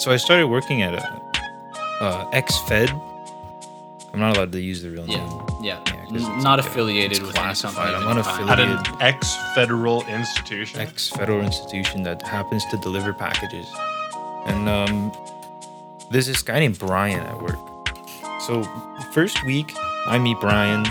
[0.00, 1.22] So I started working at a
[2.00, 2.90] uh, X Fed.
[4.12, 5.18] I'm not allowed to use the real name.
[5.62, 5.78] Yeah.
[5.86, 7.92] Yeah, 'cause N- it's not like affiliated it's with any classified.
[7.94, 8.60] company I'm of any kind.
[8.60, 8.80] unaffiliated.
[8.80, 10.80] At an ex-federal institution.
[10.80, 13.66] Ex federal institution that happens to deliver packages.
[14.46, 15.12] And um,
[16.10, 17.58] there's this guy named Brian at work.
[18.40, 18.62] So,
[19.12, 19.70] first week,
[20.06, 20.86] I meet Brian.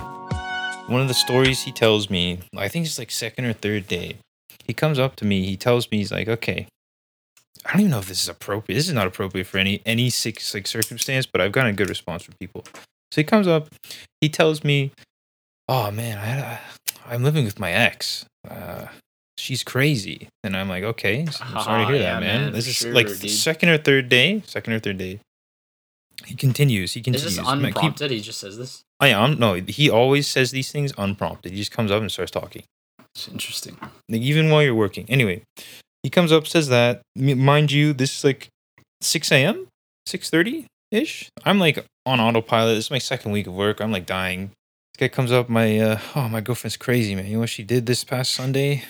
[0.88, 4.18] One of the stories he tells me, I think it's like second or third day,
[4.66, 5.46] he comes up to me.
[5.46, 6.68] He tells me, he's like, okay,
[7.66, 8.78] I don't even know if this is appropriate.
[8.78, 11.90] This is not appropriate for any any six like circumstance, but I've gotten a good
[11.90, 12.64] response from people.
[13.12, 13.70] So he comes up,
[14.22, 14.92] he tells me,
[15.68, 16.60] "Oh man, I,
[17.12, 18.26] I'm living with my ex.
[18.50, 18.88] Uh,
[19.38, 22.42] she's crazy." And I'm like, "Okay, so I'm sorry to hear Ah, that, yeah, man.
[22.46, 23.30] man, This is sure, like dude.
[23.30, 25.20] second or third day, second or third day."
[26.26, 26.94] He continues.
[26.94, 27.26] He continues.
[27.32, 28.12] Is this I'm like, keep- unprompted?
[28.12, 28.82] He just says this.
[29.00, 29.54] I am no.
[29.56, 31.52] He always says these things unprompted.
[31.54, 32.64] He just comes up and starts talking.
[33.16, 33.78] It's interesting.
[34.10, 35.06] Like even while you're working.
[35.10, 35.42] Anyway,
[36.04, 37.02] he comes up, says that.
[37.18, 38.48] M- Mind you, this is like
[39.02, 39.68] 6 a.m.,
[40.08, 41.30] 6:30 ish.
[41.44, 42.76] I'm like on autopilot.
[42.76, 43.80] This is my second week of work.
[43.80, 44.52] I'm like dying.
[44.94, 45.50] This guy comes up.
[45.50, 47.26] My uh, oh, my girlfriend's crazy, man.
[47.28, 48.84] You know what she did this past Sunday?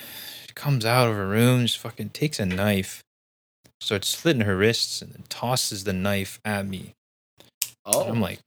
[0.48, 3.02] She comes out of her room, just fucking takes a knife,
[3.82, 6.94] starts slitting her wrists, and then tosses the knife at me.
[7.86, 8.40] Oh, I'm like,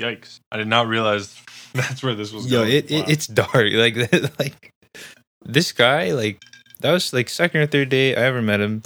[0.00, 0.38] Yikes!
[0.52, 1.34] I did not realize
[1.74, 2.72] that's where this was yo, going.
[2.72, 3.50] it, it it's dark.
[3.72, 3.96] Like
[4.38, 4.70] like
[5.44, 6.40] this guy, like
[6.80, 8.82] that was like second or third day I ever met him.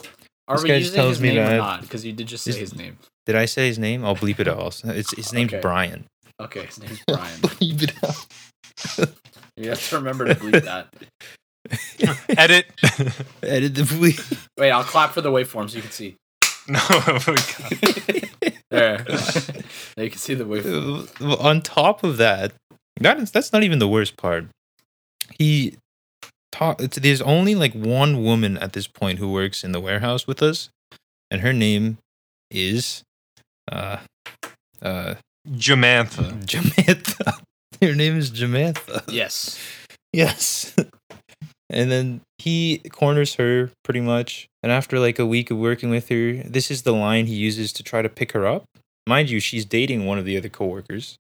[0.49, 1.81] are this we guy just using tells his me name that- or not?
[1.83, 2.99] Because you did just say This- his name.
[3.27, 4.05] Did I say his name?
[4.05, 4.81] I'll bleep it out.
[4.85, 5.61] It's his name's Okay.
[5.61, 6.07] Brian.
[6.41, 7.39] Okay, his name's Brian.
[7.41, 9.15] bleep it out.
[9.57, 10.89] you have to remember to bleep that.
[12.39, 12.67] edit.
[13.43, 14.49] Edit the bleep.
[14.59, 16.17] Wait, I'll clap for the waveform so you can see.
[16.69, 18.99] no, oh we got- There.
[18.99, 21.03] there you can see the waveform.
[21.21, 22.53] Uh, well, On top of that,
[23.01, 24.47] that is that's not even the worst part.
[25.39, 25.77] He
[26.53, 26.81] talk.
[26.81, 30.43] it's- There's only like one woman at this point who works in the warehouse with
[30.43, 30.71] us,
[31.31, 31.99] and her name
[32.51, 33.03] is
[33.71, 33.99] uh
[34.83, 35.15] uh
[35.49, 36.45] Jamantha.
[36.45, 37.41] Jamantha.
[37.83, 39.03] Her name is Jamantha.
[39.11, 39.59] Yes.
[40.13, 40.75] Yes.
[41.71, 44.49] and then he corners her pretty much.
[44.63, 47.73] And after like a week of working with her, this is the line he uses
[47.75, 48.65] to try to pick her up.
[49.07, 51.17] Mind you, she's dating one of the other coworkers.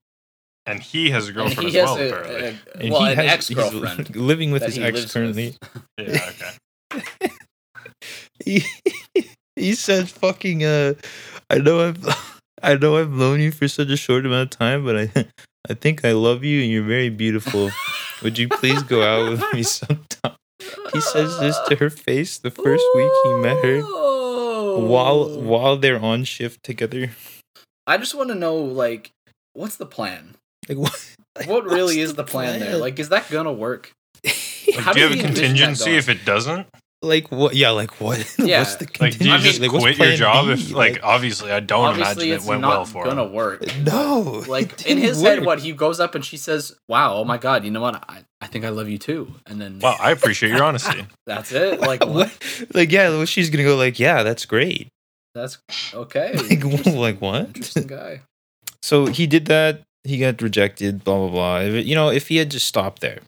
[0.71, 2.47] And he has a And girlfriend he as has well, a, apparently.
[2.49, 4.17] a- And well, he an has- ex-girlfriend.
[4.31, 5.57] living with his ex lives currently.
[5.99, 7.31] yeah, okay.
[8.45, 8.65] He,
[9.57, 10.95] he said fucking uh
[11.51, 14.85] I know I've I know I've known you for such a short amount of time,
[14.85, 15.27] but I
[15.69, 17.71] I think I love you and you're very beautiful.
[18.23, 20.37] Would you please go out with me sometime?
[20.93, 23.81] He says this to her face the first week he met her
[24.81, 27.11] while while they're on shift together.
[27.87, 29.11] I just want to know, like,
[29.53, 30.37] what's the plan?
[30.69, 31.15] Like what?
[31.39, 32.77] like, What really is the plan, there?
[32.77, 33.93] Like, is that gonna work?
[34.79, 36.67] How do you have a you envision that contingency if it doesn't?
[37.03, 37.57] like what?
[37.57, 38.19] Yeah, like what?
[38.39, 40.53] Yeah, what's the Like, do you just Like, quit your job B?
[40.53, 43.33] if, like, obviously, I don't Obviously, imagine it's it went not well for gonna him.
[43.33, 43.65] work.
[43.79, 47.25] no, Like in his didn't head, what he goes up and she says, "Wow, oh
[47.25, 47.95] my god, you know what?
[48.07, 51.07] I, I think I love you too." And then Wow, I appreciate your honesty.
[51.27, 51.81] that's it.
[51.81, 52.15] Like what?
[52.15, 52.65] what?
[52.75, 54.89] Like yeah, well, she's gonna go like yeah, that's great.
[55.35, 55.57] That's
[55.95, 56.33] okay.
[56.35, 57.47] Like, Interesting- like what?
[57.47, 58.21] Interesting guy.
[58.83, 59.81] So he did that.
[60.05, 61.05] He got rejected.
[61.05, 61.59] Blah blah blah.
[61.61, 63.21] If- You know, if he had just stopped there,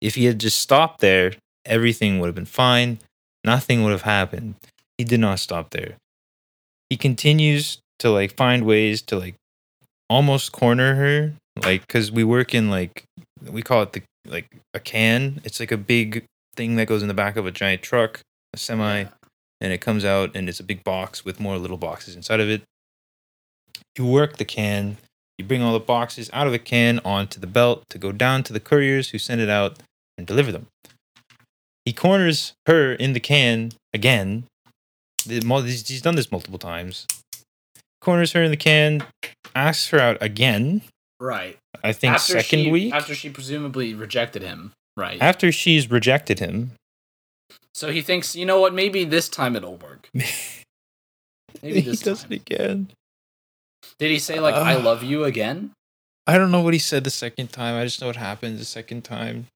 [0.00, 1.32] if he had just stopped there,
[1.64, 2.98] everything would have been fine.
[3.44, 4.54] Nothing would have happened.
[4.98, 5.96] He did not stop there.
[6.90, 9.34] He continues to like find ways to like
[10.08, 11.32] almost corner her,
[11.64, 13.04] like because we work in like
[13.50, 15.40] we call it the like a can.
[15.44, 18.20] It's like a big thing that goes in the back of a giant truck,
[18.52, 19.08] a semi Yeah.
[19.60, 22.48] and it comes out and it's a big box with more little boxes inside of
[22.48, 22.62] it.
[23.98, 24.98] You work the can,
[25.42, 28.42] you bring all the boxes out of the can onto the belt to go down
[28.44, 29.78] to the couriers who send it out
[30.16, 30.66] and deliver them.
[31.84, 34.44] He corners her in the can again.
[35.26, 37.06] He's done this multiple times.
[38.00, 39.04] Corners her in the can,
[39.54, 40.82] asks her out again.
[41.20, 41.58] Right.
[41.84, 44.72] I think second she, week after she presumably rejected him.
[44.96, 45.20] Right.
[45.22, 46.72] after she's rejected him.
[47.74, 48.74] so he thinks, you know what?
[48.74, 50.08] Maybe this time it'll work.
[50.14, 52.32] Maybe he this does time.
[52.32, 52.90] it again.
[53.98, 55.72] Did he say like "I Uh, love you" again?
[56.26, 57.74] I don't know what he said the second time.
[57.74, 59.46] I just know what happened the second time.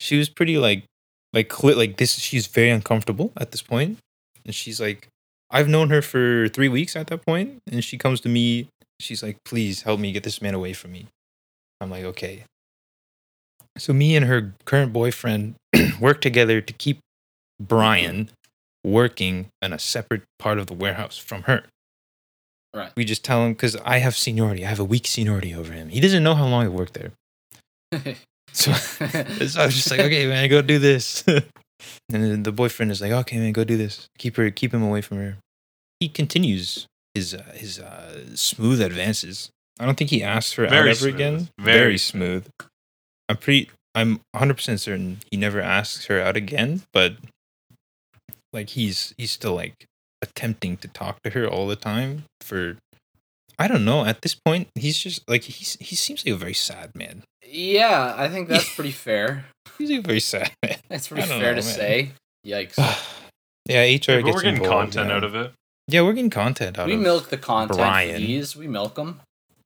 [0.00, 0.84] She was pretty like,
[1.32, 2.18] like, cli like this.
[2.18, 3.98] She's very uncomfortable at this point,
[4.44, 5.08] and she's like,
[5.50, 8.68] I've known her for three weeks at that point, and she comes to me.
[9.00, 11.06] She's like, please help me get this man away from me.
[11.80, 12.44] I'm like, okay.
[13.76, 15.54] So me and her current boyfriend
[16.00, 16.98] work together to keep
[17.60, 18.30] Brian
[18.84, 21.64] working in a separate part of the warehouse from her.
[22.74, 22.92] Right.
[22.96, 24.64] We just tell him because I have seniority.
[24.64, 25.88] I have a weak seniority over him.
[25.88, 27.12] He doesn't know how long I worked there.
[28.50, 31.22] So, so I was just like, okay, man, go do this.
[31.28, 31.42] and
[32.08, 34.08] then the boyfriend is like, okay, man, go do this.
[34.18, 35.36] Keep her, keep him away from her.
[36.00, 39.50] he continues his uh, his uh, smooth advances.
[39.78, 41.14] I don't think he asks her out ever smooth.
[41.14, 41.48] again.
[41.60, 42.48] Very Very, smooth.
[43.28, 43.70] I'm pretty.
[43.94, 46.82] I'm 100 percent certain he never asks her out again.
[46.92, 47.16] But
[48.52, 49.86] like he's he's still like
[50.22, 52.24] attempting to talk to her all the time.
[52.40, 52.76] For
[53.58, 54.04] I don't know.
[54.04, 57.22] At this point, he's just like he's he seems like a very sad man.
[57.46, 59.44] Yeah, I think that's pretty fair.
[59.78, 60.76] He's like a very sad man.
[60.88, 61.74] That's pretty fair know, to man.
[61.74, 62.12] say.
[62.46, 62.76] Yikes.
[63.66, 65.52] yeah, HR Yeah, gets we're getting involved, content you out of it.
[65.88, 67.00] Yeah, we're getting content out we of it.
[67.00, 68.16] We milk the content Brian.
[68.20, 68.54] fees.
[68.54, 69.20] We milk them.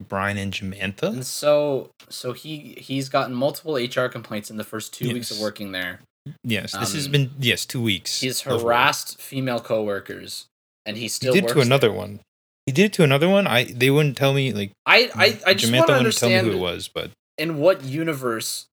[0.08, 1.08] Brian and Jamantha.
[1.08, 5.38] And so so he he's gotten multiple HR complaints in the first two weeks of
[5.40, 6.00] working there.
[6.44, 8.20] Yes, this has Um, been yes two weeks.
[8.20, 10.46] He's harassed female coworkers,
[10.86, 11.96] and he He still did works to another there.
[11.96, 12.20] one.
[12.66, 13.46] He did it to another one.
[13.46, 16.36] I they wouldn't tell me like I I, I just want to wouldn't tell me
[16.36, 18.66] understand who it was, but in what universe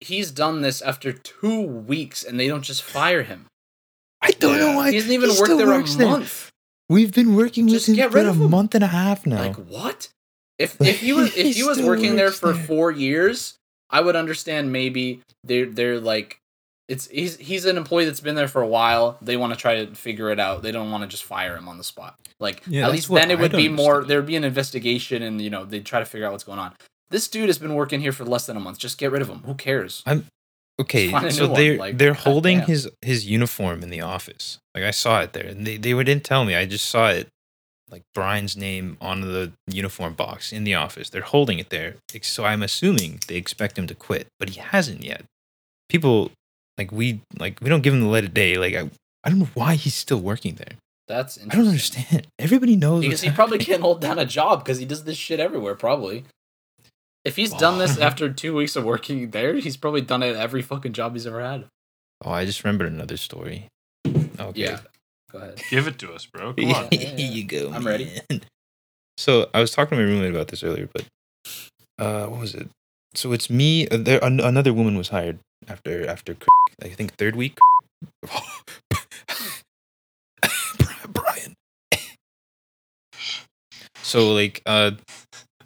[0.00, 3.46] he's done this after two weeks, and they don't just fire him.
[4.20, 6.50] I don't know why he hasn't even worked there a month.
[6.88, 8.50] We've been working Just get rid of him.
[8.50, 9.38] month and a half now.
[9.38, 10.08] Like what?
[10.58, 12.62] If if he was if He he was working there for there.
[12.64, 13.54] four years,
[13.88, 16.38] I would understand maybe they're they're like
[16.88, 19.18] it's he's he's an employee that's been there for a while.
[19.20, 20.62] They want to try to figure it out.
[20.62, 22.18] They don't want to just fire him on the spot.
[22.38, 24.04] Like Yeah, at least then it would be more.
[24.04, 26.58] There would be an investigation, and you know they'd try to figure out what's going
[26.58, 26.74] on.
[27.10, 28.78] This dude has been working here for less than a month.
[28.78, 29.38] Just get rid of him.
[29.44, 30.02] Who cares?
[30.80, 32.68] okay, find a so they're like, they're holding damn.
[32.68, 34.58] his his uniform in the office.
[34.74, 36.54] Like I saw it there, and they they didn't tell me.
[36.54, 37.28] I just saw it,
[37.90, 41.10] like Brian's name on the uniform box in the office.
[41.10, 45.02] They're holding it there, so I'm assuming they expect him to quit, but he hasn't
[45.02, 45.24] yet.
[45.88, 46.30] People
[46.78, 48.56] like we like we don't give him the light of day.
[48.56, 48.90] Like I
[49.24, 50.76] I don't know why he's still working there.
[51.08, 52.26] That's I don't understand.
[52.38, 53.74] Everybody knows because he probably happening.
[53.74, 55.74] can't hold down a job because he does this shit everywhere.
[55.74, 56.24] Probably.
[57.24, 58.02] If he's done this Oh.
[58.02, 61.40] after two weeks of working there, he's probably done it every fucking job he's ever
[61.42, 61.64] had.
[62.24, 63.66] Oh, I just remembered another story.
[64.06, 64.60] Okay.
[64.60, 64.78] Yeah.
[65.32, 65.60] Go ahead.
[65.70, 66.54] Give it to us, bro.
[66.58, 66.88] Come on.
[66.92, 67.72] Yeah, yeah, Here you go.
[67.72, 68.12] I'm ready.
[69.18, 71.06] So I was talking to my roommate about this earlier, but
[71.98, 72.68] uh, what was it?
[73.14, 73.88] So it's me.
[73.88, 75.38] Uh, there, another woman was hired
[75.68, 76.36] after after
[76.82, 77.58] I think third week.
[81.08, 81.54] Brian.
[84.02, 84.92] so like uh,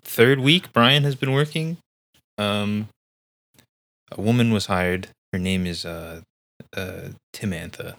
[0.03, 1.79] third week, Brian has been working.
[2.39, 2.89] Um,
[4.13, 5.09] a woman was hired.
[5.33, 6.23] Her name is uh,
[6.77, 7.97] uh, Timantha.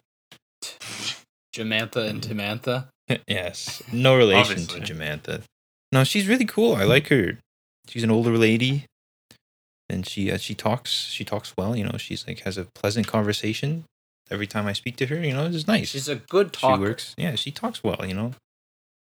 [1.56, 2.88] Jamantha and Timantha.
[3.28, 4.82] yes, no relation Obviously.
[4.82, 5.42] to Jamantha.
[5.92, 6.76] No, she's really cool.
[6.76, 7.38] I like her.
[7.88, 8.86] She's an older lady,
[9.92, 11.76] and she uh, she talks she talks well.
[11.76, 13.84] You know, she's like has a pleasant conversation
[14.30, 15.18] every time I speak to her.
[15.18, 15.90] You know, it's nice.
[15.90, 16.78] She's a good talker.
[16.78, 17.16] she works.
[17.18, 18.04] Yeah, she talks well.
[18.06, 18.32] You know,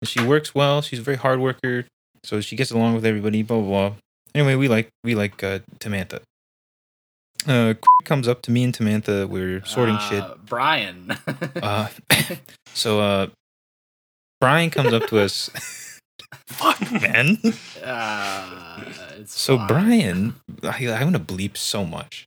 [0.02, 0.82] and she works well.
[0.82, 1.86] She's a very hard worker,
[2.24, 3.42] so she gets along with everybody.
[3.44, 3.90] Blah blah.
[3.90, 3.98] blah.
[4.36, 6.22] Anyway, we like we like uh, Tamantha.
[7.48, 7.74] Uh,
[8.04, 9.28] comes up to me and Tamantha.
[9.28, 10.24] We're sorting shit.
[10.24, 11.18] Uh, Brian.
[11.62, 11.88] Uh,
[12.74, 13.28] so uh,
[14.40, 15.50] Brian comes up to us.
[16.48, 17.38] Fuck, man.
[17.84, 18.84] Uh,
[19.26, 19.68] So fine.
[19.68, 22.26] Brian, I, I'm gonna bleep so much.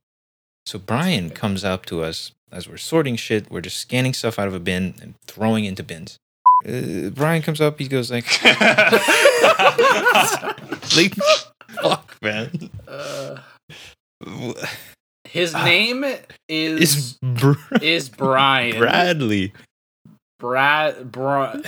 [0.66, 1.34] So Brian okay.
[1.34, 3.50] comes up to us as we're sorting shit.
[3.50, 6.18] We're just scanning stuff out of a bin and throwing into bins.
[6.66, 7.78] Uh, Brian comes up.
[7.78, 8.24] He goes like,
[10.96, 11.14] like
[11.82, 12.70] fuck, man.
[12.88, 13.38] Uh,
[15.24, 16.04] his name
[16.48, 17.18] is Is
[17.82, 18.78] is, Br- Brian.
[18.78, 19.52] Bradley?
[20.38, 21.10] Brad.
[21.12, 21.60] Bra-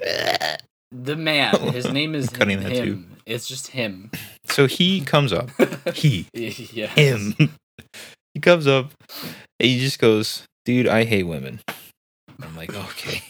[0.92, 1.54] the man.
[1.72, 2.72] His name is cutting him.
[2.72, 2.92] that too.
[2.92, 3.16] him.
[3.26, 4.10] It's just him.
[4.44, 5.50] So he comes up.
[5.94, 6.90] He yes.
[6.92, 7.34] him.
[8.34, 11.60] he comes up and he just goes, dude, I hate women.
[12.40, 13.22] I'm like, okay.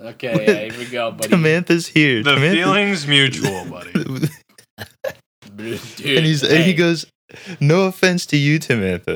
[0.00, 1.28] Okay, yeah, here we go, buddy.
[1.28, 2.22] Samantha's here.
[2.24, 3.92] The Samantha- feeling's mutual, buddy.
[3.92, 7.06] Dude, and he's and he goes,
[7.60, 9.14] no offense to you, Samantha.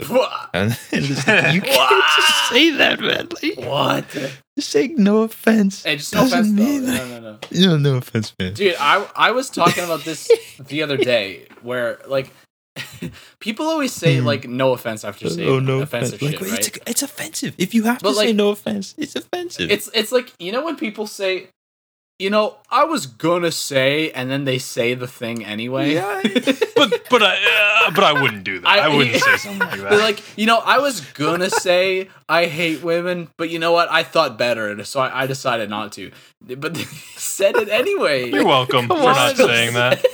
[0.54, 3.28] And, like, you can't just say that, man.
[3.42, 4.08] Like, What?
[4.56, 5.82] just saying no offense.
[5.85, 6.62] Hey, just no offense, though.
[6.62, 7.38] mean No, that- no, no.
[7.52, 8.54] No, no offense, man.
[8.54, 10.30] Dude, I I was talking about this
[10.68, 12.30] the other day, where like
[13.40, 14.26] people always say Hmm.
[14.26, 16.32] like no offense after saying oh no offensive offense.
[16.32, 16.58] shit, Like, right?
[16.68, 17.54] it's, it's offensive.
[17.58, 19.70] If you have But, to say like- no offense, it's offensive.
[19.70, 21.49] It's it's like you know when people say,
[22.18, 25.94] you know, I was gonna say, and then they say the thing anyway.
[25.94, 26.23] Yeah.
[26.76, 27.37] But but I
[27.87, 28.68] uh, but I wouldn't do that.
[28.68, 29.92] I, I- wouldn't say something like that.
[29.99, 33.90] like, you know, I was gonna say I hate women, but you know what?
[33.90, 36.11] I thought better, and so I, I decided not to.
[36.42, 36.82] But they
[37.16, 38.28] said it anyway.
[38.30, 39.14] You're welcome Come for on.
[39.14, 40.04] not saying that.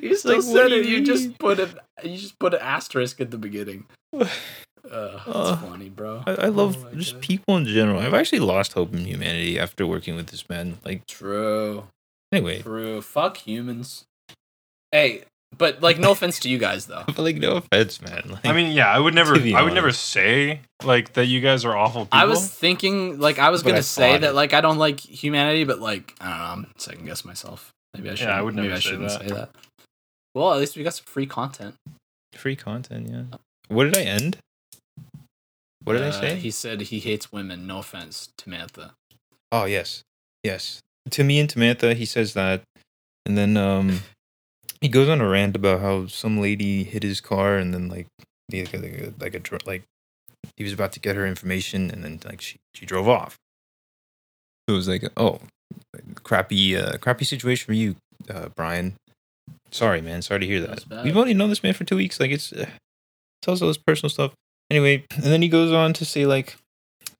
[0.00, 0.86] you still like, what said it.
[0.86, 1.74] you You just put it.
[2.02, 3.84] You just put an asterisk at the beginning.
[4.90, 6.22] Uh, Uh, funny, bro.
[6.26, 7.22] I, I love Oh just God.
[7.22, 8.00] people in general.
[8.00, 10.78] I've actually lost hope in humanity after working with this man.
[10.84, 11.84] Like, True.
[12.32, 13.00] anyway, True.
[13.00, 14.04] Fuck humans.
[14.92, 15.22] Hey,
[15.56, 17.04] But like, no offense to you guys though.
[17.06, 18.22] But like, no offense, man.
[18.30, 21.26] Like, I mean, yeah, I would never, To be I would never say like that.
[21.26, 22.18] You guys are awful people.
[22.18, 24.32] I was thinking like I was gonna say that it.
[24.34, 27.70] like I don't like humanity, but like I don't know, I'm second guess myself.
[27.94, 28.28] Maybe I should.
[28.28, 29.20] Yeah, I would maybe never I say shouldn't that.
[29.22, 29.50] say that.
[30.34, 31.74] Well, at least we got some free content.
[32.34, 33.08] free content.
[33.10, 33.38] Yeah.
[33.68, 34.36] What did I end?
[35.84, 36.36] What did I Uh, say?
[36.36, 37.66] He said he hates women.
[37.66, 38.92] No offense, Tamantha.
[39.52, 40.02] Oh yes,
[40.44, 40.80] yes.
[41.10, 42.62] To me and Tamantha, he says that,
[43.26, 44.00] and then um,
[44.80, 48.06] he goes on a rant about how some lady hit his car, and then like,
[48.52, 49.82] he- like, a, like a like
[50.56, 53.36] he was about to get her information, and then like she she drove off.
[54.68, 55.40] It was like, oh,
[56.22, 57.96] crappy uh, crappy situation for you,
[58.28, 58.94] uh, Brian.
[59.72, 60.22] Sorry, man.
[60.22, 60.84] Sorry to hear that.
[61.04, 62.20] We've only known this man for two weeks.
[62.20, 62.66] Like it's uh,
[63.42, 64.32] tells all this personal stuff.
[64.70, 66.56] Anyway, and then he goes on to say like,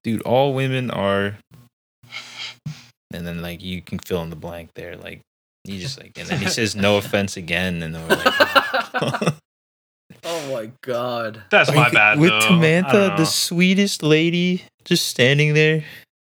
[0.05, 1.37] dude, all women are
[3.13, 5.21] and then like you can fill in the blank there like
[5.65, 9.35] he just like and then he says no offense again and then we're like
[10.25, 11.43] oh my god.
[11.51, 12.19] That's my bad.
[12.19, 12.41] with though.
[12.41, 15.85] Tamantha the sweetest lady just standing there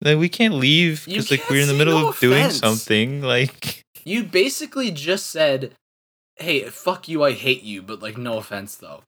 [0.01, 2.57] like we can't leave You because like we're in the middle no of doing offense.
[2.57, 5.71] something like You basically just said,
[6.35, 9.03] "Hey, fuck you, I hate you," but like, no offense though.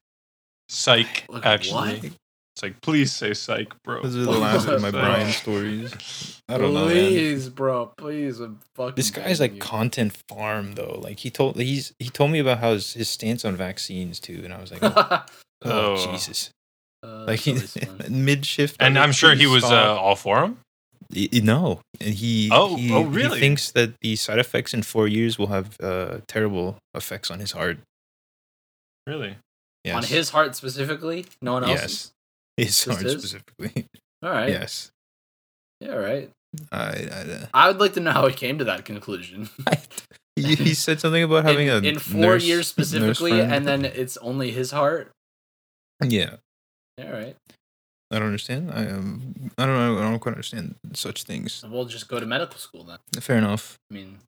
[0.69, 1.25] Psych.
[1.29, 2.05] Like, Actually, what?
[2.05, 4.01] it's like please say psych, bro.
[4.01, 6.85] those are the last of my Brian stories I don't know.
[6.87, 7.91] Please, bro.
[7.97, 8.95] Please, I'm fucking.
[8.95, 12.59] this guy's begging like content farm though like he told he's he told me about
[12.59, 15.25] how his, his stance on vaccines too and I was like oh,
[15.65, 16.11] oh, Oh.
[16.11, 16.49] Jesus
[17.03, 18.25] Uh, like he that's always fun.
[18.25, 20.57] mid shift And I'm sure he was uh, all for him.
[21.13, 22.49] Y- y- No, and he.
[22.51, 23.39] Oh, he, oh, He really?
[23.39, 27.51] thinks that the side effects in four years will have uh, terrible effects on his
[27.51, 27.77] heart.
[29.05, 29.35] Really?
[29.85, 29.95] Yes.
[29.95, 32.11] on his heart specifically, no one else's.
[32.57, 33.11] his just heart his?
[33.13, 33.85] specifically.
[34.23, 34.49] All right.
[34.49, 34.91] Yes.
[35.79, 35.93] Yeah.
[35.93, 36.31] All right.
[36.71, 39.49] I, I, uh, I would like to know how he came to that conclusion.
[40.35, 43.85] he, he said something about having in, a in four nurse- years specifically, and then
[43.85, 45.11] it's only his heart.
[46.03, 46.37] yeah,
[46.99, 47.35] All right.
[48.11, 48.71] I don't understand.
[48.71, 49.97] I um, I don't know.
[49.97, 51.63] I don't quite understand such things.
[51.67, 52.99] We'll just go to medical school then.
[53.19, 53.77] Fair enough.
[53.91, 54.19] I mean,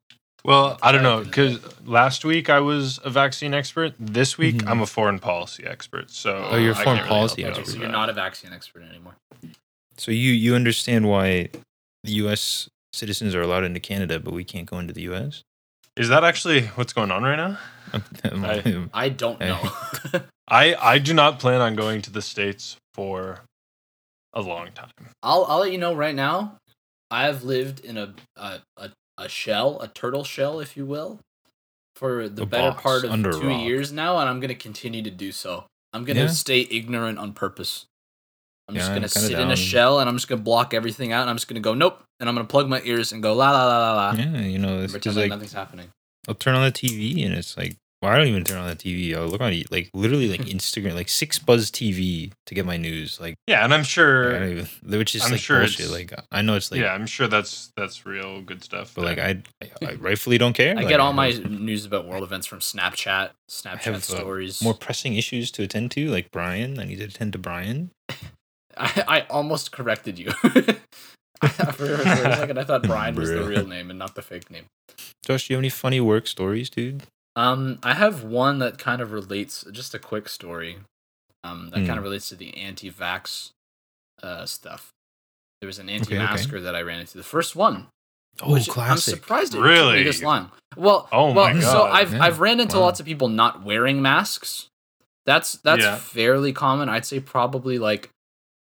[0.44, 3.94] Well, I don't know because last week I was a vaccine expert.
[3.98, 4.68] This week Mhm.
[4.68, 6.10] I'm a foreign policy expert.
[6.10, 8.52] So Oh, you're a I foreign can't really policy help so you're not a vaccine
[8.52, 9.16] expert anymore.
[9.96, 11.50] So you you understand why
[12.04, 12.68] the U.S.
[12.92, 15.42] citizens are allowed into Canada, but we can't go into the U.S.
[15.96, 17.58] Is that actually what's going on right now?
[18.24, 19.60] I, I don't know.
[20.48, 23.40] I I do not plan on going to the states for
[24.32, 24.90] a long time.
[25.22, 26.56] I'll I'll let you know right now.
[27.10, 31.20] I've lived in a a, a, a shell, a turtle shell, if you will,
[31.96, 33.60] for the A better box part of two rock.
[33.66, 35.66] years now, and I'm gonna continue to do so.
[35.92, 36.26] I'm gonna Yeah.
[36.28, 37.86] stay ignorant on purpose.
[38.68, 41.12] I'm just gonna I'm kinda sit in a shell, and I'm just gonna block everything
[41.12, 43.34] out, and I'm just gonna go nope, and I'm gonna plug my ears and go
[43.34, 44.12] la la la la la.
[44.18, 45.90] yeah, you know, it's Pretend like nothing's happening.
[46.28, 48.76] I'll turn on the TV and it's like, well, I don't even turn on the
[48.76, 49.16] TV.
[49.16, 53.20] I'll look on like literally like Instagram, like six buzz TV to get my news.
[53.20, 54.38] Like, Yeah, and I'm I sure.
[54.38, 55.90] don't even, which is I'm like sure bullshit.
[55.90, 58.92] Like, I know it's like, yeah, I'm sure that's that's real good stuff.
[58.94, 60.72] but like I, I, I rightfully don't care.
[60.72, 64.62] I Like, get all my news about world events from Snapchat, Snapchat have, uh, stories.
[64.62, 66.78] more pressing issues to attend to, like Brian.
[66.78, 67.90] I need to attend to Brian.
[68.76, 70.30] I, I almost corrected you.
[70.40, 70.60] for,
[71.42, 72.02] for a
[72.36, 74.64] second, I thought Brian was the real name and not the fake name.
[75.24, 77.02] Josh, do you have any funny work stories, dude?
[77.38, 80.78] Um, I have one that kind of relates, just a quick story.
[81.44, 81.86] Um, that Hmm.
[81.86, 83.52] kind of relates to the anti-vax,
[84.22, 84.90] uh, stuff.
[85.60, 87.16] There was an anti-masker that I ran into.
[87.16, 87.86] The first one.
[88.40, 89.14] Oh, which I'm classic.
[89.14, 90.02] surprised it took me Really?
[90.04, 90.50] this long.
[90.76, 92.22] Well, Oh well, my so I've Yeah.
[92.24, 92.82] I've ran into Wow.
[92.84, 94.68] lots of people not wearing masks.
[95.26, 95.96] That's that's Yeah.
[95.96, 96.88] fairly common.
[96.88, 98.10] I'd say probably like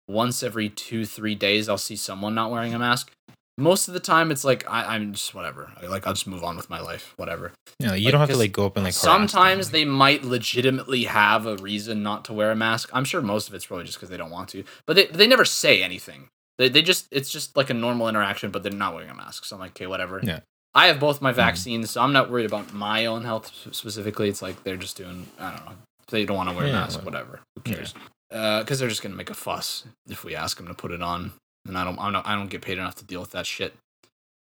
[0.08, 3.10] once every two three days I'll see someone not wearing a mask.
[3.58, 5.70] Most of the time it's like I, I'm just whatever.
[5.82, 7.52] I, like I'll just move on with my life, whatever.
[7.78, 8.92] Yeah, you Like, don't have to like go up and like.
[8.94, 12.90] harass them, Sometimes like- they might legitimately have a reason not to wear a mask.
[12.92, 15.26] I'm sure most of it's probably just because they don't want to, but they they
[15.26, 16.28] never say anything.
[16.58, 19.44] They they just it's just like a normal interaction, but they're not wearing a mask.
[19.46, 20.20] So I'm like, okay, whatever.
[20.22, 20.40] Yeah.
[20.74, 21.36] I have both my Mhm.
[21.36, 24.28] vaccines, so I'm not worried about my own health specifically.
[24.28, 25.72] It's like they're just doing I don't know.
[26.08, 27.40] They don't want to wear a mask, well, whatever.
[27.56, 27.76] Who yeah.
[27.76, 27.94] cares?
[28.28, 31.32] Because they're just gonna make a fuss if we ask them to put it on,
[31.68, 33.74] and I don't I don't I don't get paid enough to deal with that shit.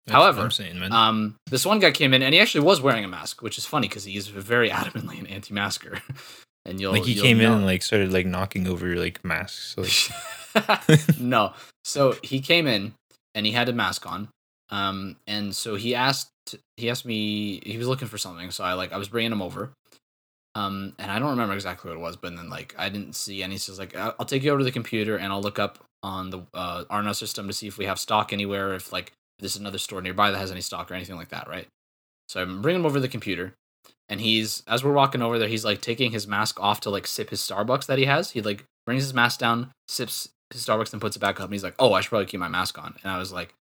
[0.06, 0.82] That's however, saying.
[0.92, 3.64] Um, this one guy came in and he actually was wearing a mask, which is
[3.64, 6.02] funny because he's very adamantly an anti-masker.
[6.66, 9.76] and you'll like he you'll came in and like started like knocking over like masks.
[9.76, 10.90] Like,
[11.20, 11.54] no,
[11.84, 12.94] so he came in
[13.34, 14.28] and he had a mask on.
[14.70, 16.30] Um, and so he asked
[16.76, 19.42] he asked me he was looking for something, so I like I was bringing him
[19.42, 19.72] over.
[20.56, 23.42] Um, and I don't remember exactly what it was, but then like I didn't see
[23.42, 23.56] any.
[23.56, 25.78] So he's like, "I'll I'll take you over to the computer and I'll look up
[26.04, 28.74] on the uh, Arno system to see if we have stock anywhere.
[28.74, 29.06] If like
[29.38, 31.66] if there's another store nearby that has any stock or anything like that, right?
[32.28, 33.54] So I'm bringing him over to the computer,
[34.08, 37.06] and he's as we're walking over there, he's like taking his mask off to like
[37.06, 38.30] sip his Starbucks that he has.
[38.32, 41.44] He like brings his mask down, sips his Starbucks, and puts it back up.
[41.46, 43.54] And he's like, "Oh, I should probably keep my mask on." And I was like,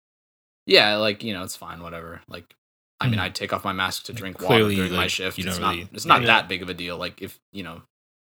[0.66, 2.54] "Yeah, like you know, it's fine, whatever." Like,
[3.00, 3.22] I mean, Mhm.
[3.24, 5.38] I take off my mask to drink Clearly, water during my shift.
[5.38, 6.26] you It's don't not, really- it's not Yeah.
[6.28, 6.96] that big of a deal.
[6.98, 7.82] Like, if you know,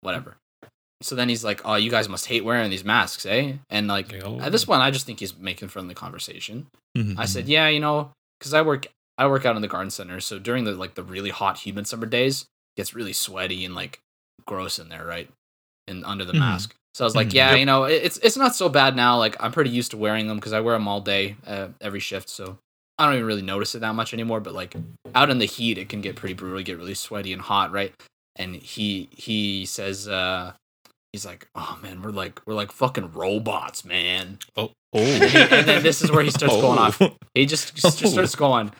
[0.00, 0.36] whatever.
[1.02, 4.12] So then he's like, "Oh, you guys must hate wearing these masks, eh?" And like
[4.40, 6.66] at this point, I just think he's making friendly conversation.
[6.96, 8.86] Mhm, I said, yeah, you know, because I work
[9.18, 11.86] I work out in the garden center, so during the like the really hot, humid
[11.86, 13.98] summer days, it gets really sweaty and like
[14.46, 15.28] gross in there, right?
[15.88, 16.38] And under the Mhm.
[16.40, 16.74] mask.
[16.94, 17.34] So I was like, Mhm.
[17.34, 17.58] yeah, Yep.
[17.60, 19.18] you know, it- it's it's not so bad now.
[19.18, 22.00] Like I'm pretty used to wearing them because I wear them all day, uh, every
[22.00, 22.28] shift.
[22.30, 22.58] So
[22.98, 24.40] I don't even really notice it that much anymore.
[24.40, 24.74] But like
[25.14, 27.92] out in the heat, it can get pretty brutal, get really sweaty and hot, right?
[28.34, 30.54] And he he says, uh,
[31.16, 34.38] he's like, oh man, we're like we're like fucking robots, man.
[34.56, 34.98] Oh, oh.
[35.00, 37.00] and then this is where he starts going off.
[37.00, 37.16] Oh.
[37.34, 38.08] He just just Oh.
[38.08, 38.72] starts going,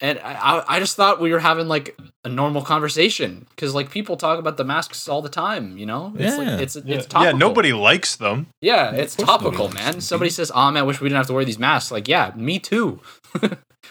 [0.00, 3.90] and I I- I just thought we were having like a normal conversation because like
[3.90, 6.12] people talk about the masks all the time, you know?
[6.16, 6.42] It's Yeah.
[6.42, 7.32] like it's Yeah, it's topical.
[7.32, 8.46] yeah, nobody likes them.
[8.62, 9.92] Yeah, it's topical, man.
[9.92, 10.00] them.
[10.00, 12.32] Somebody says, "Oh man, I wish we didn't have to wear these masks." Like, yeah,
[12.36, 13.00] me too.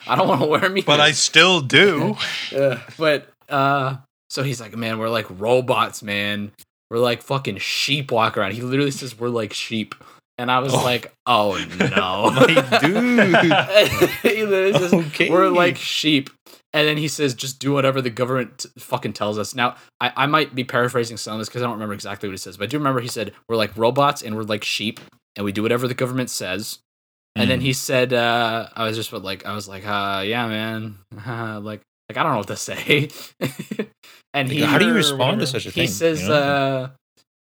[0.08, 0.82] I don't want to wear me.
[0.82, 2.15] But I still do.
[2.56, 3.98] Uh, but uh,
[4.32, 6.51] so he's like, man, we're like robots, man.
[6.89, 8.53] We're like fucking sheep walk around.
[8.53, 9.93] He literally says we're like sheep,
[10.38, 10.84] and I was Oh.
[10.84, 14.10] like, oh no, My dude.
[14.36, 15.29] he literally says, Okay.
[15.29, 16.29] we're like sheep.
[16.72, 19.55] And then he says, just do whatever the government t- fucking tells us.
[19.55, 22.34] Now, I, I might be paraphrasing some of this because I don't remember exactly what
[22.34, 25.00] he says, but I do remember he said, we're like robots and we're like sheep
[25.36, 26.77] and we do whatever the government says.
[27.36, 27.63] And then Mm.
[27.63, 31.00] he said, uh, I was just like, I was like, uh, yeah, man.
[31.63, 33.10] like, like, I don't know what to say.
[34.34, 35.88] and he, How do you respond to such a he thing?
[35.88, 36.34] says, you know?
[36.34, 36.89] uh,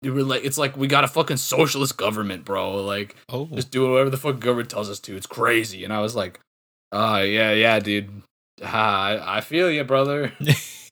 [0.05, 2.85] were like, it's like we got a fucking socialist government, bro.
[2.85, 5.17] Like, oh, just do whatever the fuck government tells us to.
[5.17, 5.85] It's crazy.
[5.85, 6.41] And I was like,
[6.93, 8.23] oh, yeah, yeah, dude.
[8.63, 10.33] Ah, I, I feel you, brother.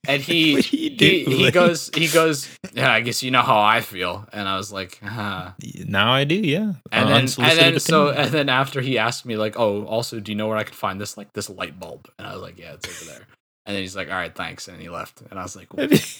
[0.09, 4.25] And he, he, he goes, he goes, yeah, I guess you know how I feel.
[4.33, 5.55] And I was like, ah.
[5.85, 6.75] now I do, yeah.
[6.93, 10.21] And Uh, then, and then, so, and then after he asked me, like, oh, also,
[10.21, 12.09] do you know where I can find this, like, this light bulb?
[12.19, 13.27] And I was like, yeah, it's over there.
[13.67, 14.69] And then he's like, all right, thanks.
[14.69, 15.23] And he left.
[15.31, 15.69] And I was like,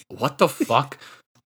[0.09, 0.97] what the fuck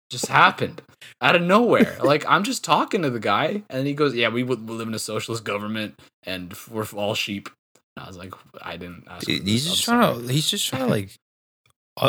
[0.08, 0.80] just happened
[1.20, 1.98] out of nowhere?
[2.02, 4.88] Like, I'm just talking to the guy, and he goes, "Yeah, we, would- we live
[4.88, 7.48] in a socialist government, and we're all sheep."
[7.96, 8.32] And I was like,
[8.62, 10.32] "I didn't ask." Dude, he's just trying to.
[10.32, 11.10] He's just trying to like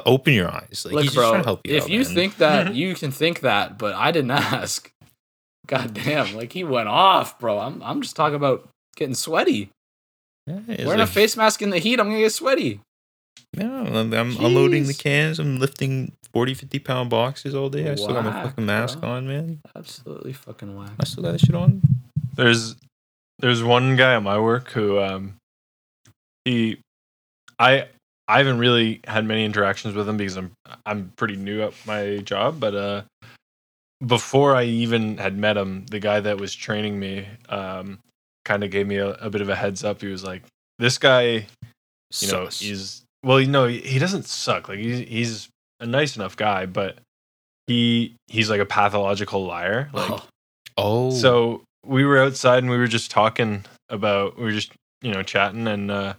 [0.06, 0.84] open your eyes.
[0.86, 2.16] Like Look, he's just bro, trying to help you if out, you man.
[2.16, 4.90] think that, you can think that, but I didn't ask.
[5.68, 7.60] God damn, like he went off, bro.
[7.60, 9.70] I'm I'm just talking about getting sweaty.
[10.48, 12.80] Yeah, it's Wearing a face mask in the heat, I'm gonna get sweaty.
[13.54, 15.38] Yeah, I'm, I'm unloading the cans.
[15.40, 17.90] I'm lifting 40, 50 pound boxes all day.
[17.90, 19.10] I still got my Whack, fucking mask bro.
[19.10, 19.60] on, man.
[19.76, 20.92] Absolutely fucking whack.
[21.00, 21.82] I still got that shit on.
[22.36, 22.76] There's
[23.40, 25.36] there's one guy at my work who um
[26.46, 26.80] he
[27.60, 27.88] I
[28.28, 30.52] I haven't really had many interactions with him because I'm
[30.86, 33.02] I'm pretty new at my job, but uh
[34.06, 38.00] before I even had met him, the guy that was training me um
[38.46, 40.02] kind of gave me a, a bit of a heads up.
[40.02, 40.44] He was like,
[40.80, 41.48] "This guy,
[42.22, 42.60] you know, Sus.
[42.62, 44.70] he's well, you know, he doesn't suck.
[44.70, 46.98] Like he's he's a nice enough guy, but
[47.68, 49.90] he he's like a pathological liar.
[49.94, 50.26] Like Oh,
[50.78, 55.12] oh, so we were outside and we were just talking about we were just you
[55.12, 56.14] know chatting and uh,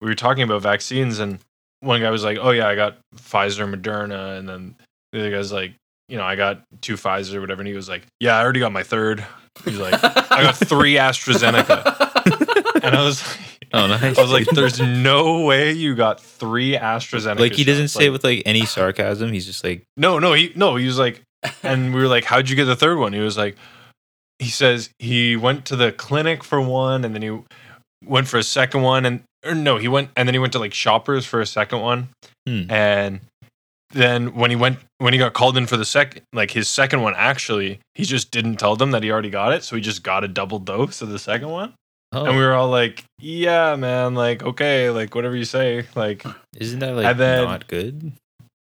[0.00, 1.38] we were talking about vaccines and
[1.80, 4.76] one guy was like, "Oh yeah, I got Pfizer, Moderna," and then
[5.12, 5.74] the other guy's like,
[6.08, 8.60] "You know, I got two Pfizer, or whatever." And he was like, "Yeah, I already
[8.60, 9.24] got my third.
[9.64, 14.18] He's like, "I got three AstraZeneca," and I was like, oh nice.
[14.18, 18.06] I was like, "There's no way you got three AstraZeneca." like he doesn't shots." say
[18.06, 19.32] it Like, with like any sarcasm.
[19.32, 21.22] He's just like, no, no, he no, he was like,
[21.62, 23.56] and we were like, "How'd you get the third one?" He was like,
[24.38, 27.38] he says he went to the clinic for one, and then he
[28.04, 30.58] went for a second one, and or no, he went and then he went to
[30.58, 32.08] like Shoppers for a second one,
[32.46, 32.70] Hmm.
[32.70, 33.20] and
[33.90, 37.02] then when he went when he got called in for the second like his second
[37.02, 40.02] one actually he just didn't tell them that he already got it so he just
[40.02, 41.74] got a double dose of the second one
[42.12, 46.24] oh, and we were all like yeah man like okay like whatever you say like
[46.56, 48.12] isn't that like and then- not good?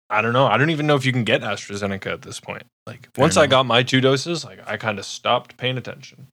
[0.09, 0.45] I don't know.
[0.45, 2.61] I don't even know if you can get AstraZeneca at this point.
[2.85, 6.27] Like Fair once I got my two doses, like I kind of stopped paying attention.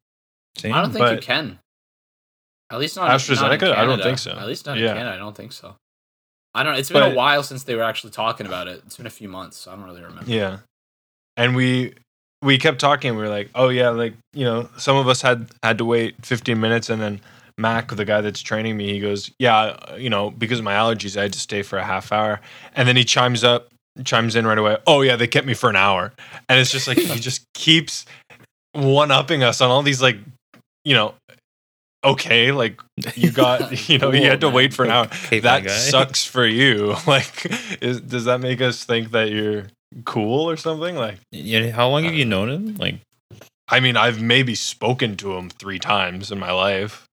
[0.58, 0.74] Same.
[0.74, 1.58] I don't think you can.
[2.70, 3.74] At least not not in AstraZeneca?
[3.74, 4.32] I don't think so.
[4.32, 4.92] At least not in Yeah.
[4.94, 5.14] Canada.
[5.14, 5.76] I don't think so.
[6.54, 6.74] I don't.
[6.74, 8.82] It's been a while since they were actually talking about it.
[8.84, 9.56] It's been a few months.
[9.56, 10.30] So I don't really remember.
[10.30, 10.58] Yeah.
[11.38, 11.94] And we
[12.42, 13.16] we kept talking.
[13.16, 16.14] We were like, oh yeah, like you know, some of us had had to wait
[16.24, 17.20] 15 minutes, and then
[17.58, 21.16] Mac, the guy that's training me, he goes, yeah, you know, because of my allergies,
[21.16, 22.40] I had to stay for a half hour,
[22.74, 23.68] and then he chimes up,
[24.04, 24.78] chimes in right away.
[24.86, 26.12] Oh yeah, they kept me for an hour,
[26.48, 28.06] and it's just like he just keeps
[28.72, 30.18] one upping us on all these like,
[30.84, 31.14] you know.
[32.02, 32.80] okay, like
[33.14, 35.06] you got, you know, you had to wait for an hour.
[35.30, 36.96] That sucks for you.
[37.06, 37.46] Like,
[37.82, 39.66] is, does that make us think that you're
[40.04, 40.96] cool or something?
[40.96, 42.76] Like, Yeah, how long have you known him?
[42.76, 42.96] Like
[43.68, 47.06] I mean, I've maybe spoken to him three times in my life.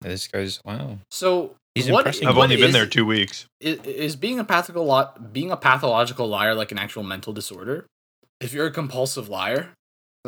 [0.00, 0.98] this guy's wow.
[1.10, 2.28] So He's what- impressive.
[2.28, 3.46] I've what only been is- there two weeks.
[3.60, 7.86] is, is being a pathological lot being a pathological liar like an actual mental disorder?
[8.40, 9.70] If you're a compulsive liar,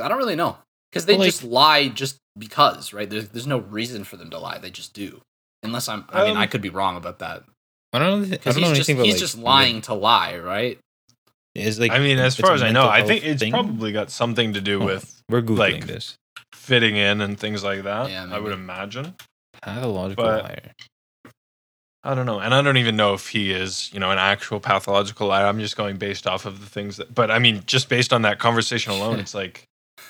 [0.00, 0.58] I don't really know
[0.90, 3.08] because they Well, like- just lie just because, right?
[3.08, 5.20] There's there's no reason for them to lie; they just do.
[5.62, 7.44] Unless I'm, I mean, Um, I could be wrong about that
[7.92, 8.36] I don't know.
[8.36, 10.78] I don't know he's just anything about he's like, just lying to lie, right?
[11.56, 13.52] Is like I mean, as far as I know, I think it's thing?
[13.52, 14.86] probably got something to do Oh.
[14.86, 16.16] with we're googling like- this
[16.54, 18.10] fitting in and things like that.
[18.10, 18.54] Yeah, I would maybe.
[18.62, 19.14] imagine.
[19.62, 20.72] pathological But- liar.
[22.04, 22.38] I don't know.
[22.38, 25.46] And I don't even know if he is, you know, an actual pathological liar.
[25.46, 28.22] I'm just going based off of the things that, but I mean, just based on
[28.22, 29.64] that conversation alone, it's like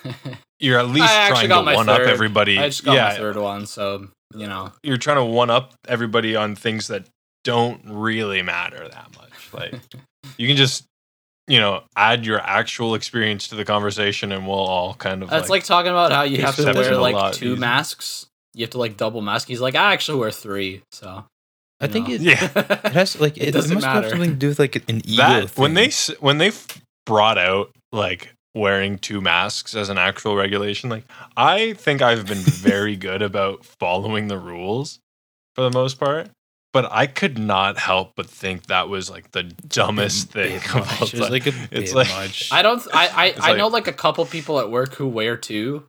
[0.60, 2.58] you're at least actually trying got to my one up everybody.
[2.58, 4.72] I just got yeah, my third one, so you know.
[4.82, 7.06] you're trying to one up everybody on things that
[7.44, 9.52] don't really matter that much.
[9.54, 9.80] Like
[10.36, 10.84] you can just,
[11.48, 15.48] you know, add your actual experience to the conversation and we'll all kind of That's
[15.48, 17.56] like, talking about how you have to wear like two easier.
[17.60, 18.26] masks.
[18.54, 19.48] You have to like double mask.
[19.48, 20.82] He's like, I actually wear three.
[20.92, 21.24] So
[21.80, 22.14] I think know.
[22.14, 22.50] it, yeah.
[22.54, 24.02] it has like It it, it doesn't must matter.
[24.02, 25.22] have something to do with like an ego.
[25.22, 26.50] that when they when they
[27.04, 31.04] brought out like wearing two masks as an actual regulation like
[31.36, 34.98] i think i've been very good about following the rules
[35.54, 36.30] for the most part
[36.82, 40.68] but i could not help but think that was like the dumbest Bit- thing bit
[40.68, 41.14] of all much.
[41.14, 42.52] It was like a It's like- much.
[42.52, 42.82] I don't.
[42.92, 45.84] I I, I like- know like a couple people at work who wear two,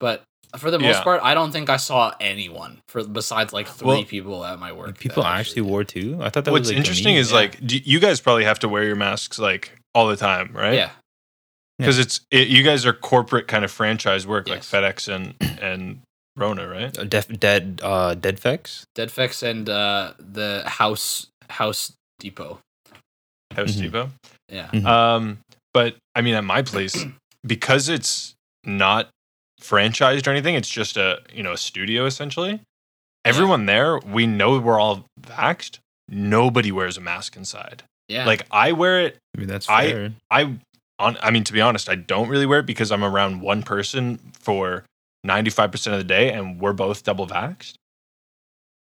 [0.00, 0.22] but
[0.56, 1.02] for the most Yeah.
[1.02, 4.72] part, I don't think I saw anyone for besides like three Well, people at my
[4.72, 4.96] work.
[4.98, 6.18] People that actually wore two.
[6.22, 7.20] I thought that what's was like, interesting meme.
[7.20, 7.36] is yeah.
[7.36, 10.74] like do, you guys probably have to wear your masks like all the time right
[10.74, 10.90] Yeah,
[11.78, 14.72] because it's it, you guys are corporate kind of franchise work Yes.
[14.72, 16.00] like fedex and and
[16.38, 18.84] rona right Uh, def, dead uh dead facts.
[18.96, 22.60] Deadfix and uh, the House House Depot.
[23.54, 23.80] house Mhm.
[23.82, 24.10] depot
[24.48, 24.86] Yeah, Mhm.
[24.86, 25.38] Um,
[25.74, 27.04] but I mean, at my place,
[27.46, 29.08] because it's not
[29.60, 32.60] franchised or anything, it's just a you know a studio essentially.
[33.24, 35.78] Everyone there, we know we're all vaxxed.
[36.08, 37.82] Nobody wears a mask inside.
[38.08, 38.24] yeah.
[38.24, 39.18] Like I wear it.
[39.36, 40.56] I mean, that's I- I
[40.98, 41.18] on.
[41.20, 44.18] I mean, to be honest, I don't really wear it because I'm around one person
[44.40, 44.84] for
[45.24, 47.74] ninety five percent of the day, and we're both double vaxxed.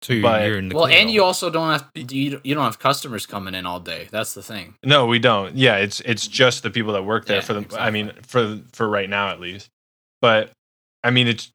[0.03, 2.65] so you're, but- you're in the well, and you also don't have you, you don't
[2.65, 4.09] have customers coming in all day.
[4.11, 4.75] That's the thing.
[4.85, 5.57] No, we don't.
[5.57, 7.81] Yeah, it's it's just the people that work there Yeah, for the.
[7.81, 9.69] I mean, for for right now at least.
[10.21, 10.51] But
[11.03, 11.51] I mean, it's.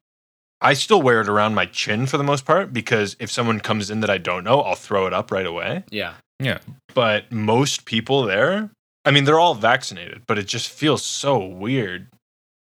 [0.62, 3.88] I still wear it around my chin for the most part because if someone comes
[3.90, 5.84] in that I don't know, I'll throw it up right away.
[5.90, 6.58] Yeah, yeah,
[6.92, 8.68] But most people there,
[9.06, 12.08] I mean, they're all vaccinated, but it just feels so weird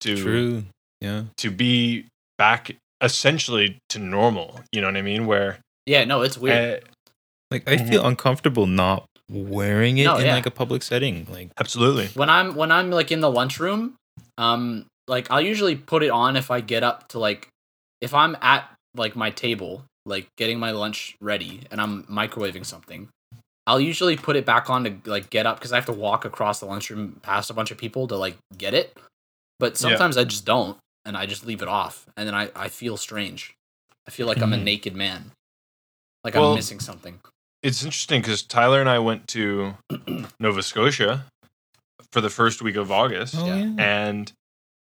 [0.01, 0.63] to True.
[1.06, 1.24] Yeah.
[1.38, 2.06] to be
[2.38, 4.60] back essentially to normal.
[4.72, 5.26] You know what I mean?
[5.28, 6.04] Where yeah.
[6.06, 6.84] No, it's weird.
[6.84, 6.88] uh,
[7.52, 7.89] Like I Mm-hmm.
[7.89, 10.34] feel uncomfortable not wearing it No, in yeah.
[10.36, 11.28] like a public setting.
[11.30, 12.08] Like absolutely.
[12.15, 13.96] when I'm when I'm like in the lunchroom,
[14.38, 17.48] um, like I'll usually put it on if I get up to like
[18.02, 23.10] if I'm at like my table, like getting my lunch ready, and I'm microwaving something.
[23.68, 26.24] I'll usually put it back on to like get up because I have to walk
[26.26, 28.96] across the lunchroom past a bunch of people to like get it.
[29.60, 29.78] But Yeah.
[29.89, 32.98] sometimes I just don't, and I just leave it off, and then I I feel
[32.98, 33.54] strange.
[34.08, 34.63] I feel like I'm a Mhm.
[34.63, 35.32] naked man,
[36.24, 37.20] like Well, I'm missing something.
[37.63, 39.76] It's interesting because Tyler and I went to
[40.39, 41.26] Nova Scotia
[42.12, 43.56] for the first week of August, oh Yeah.
[43.56, 43.76] yeah.
[44.08, 44.32] and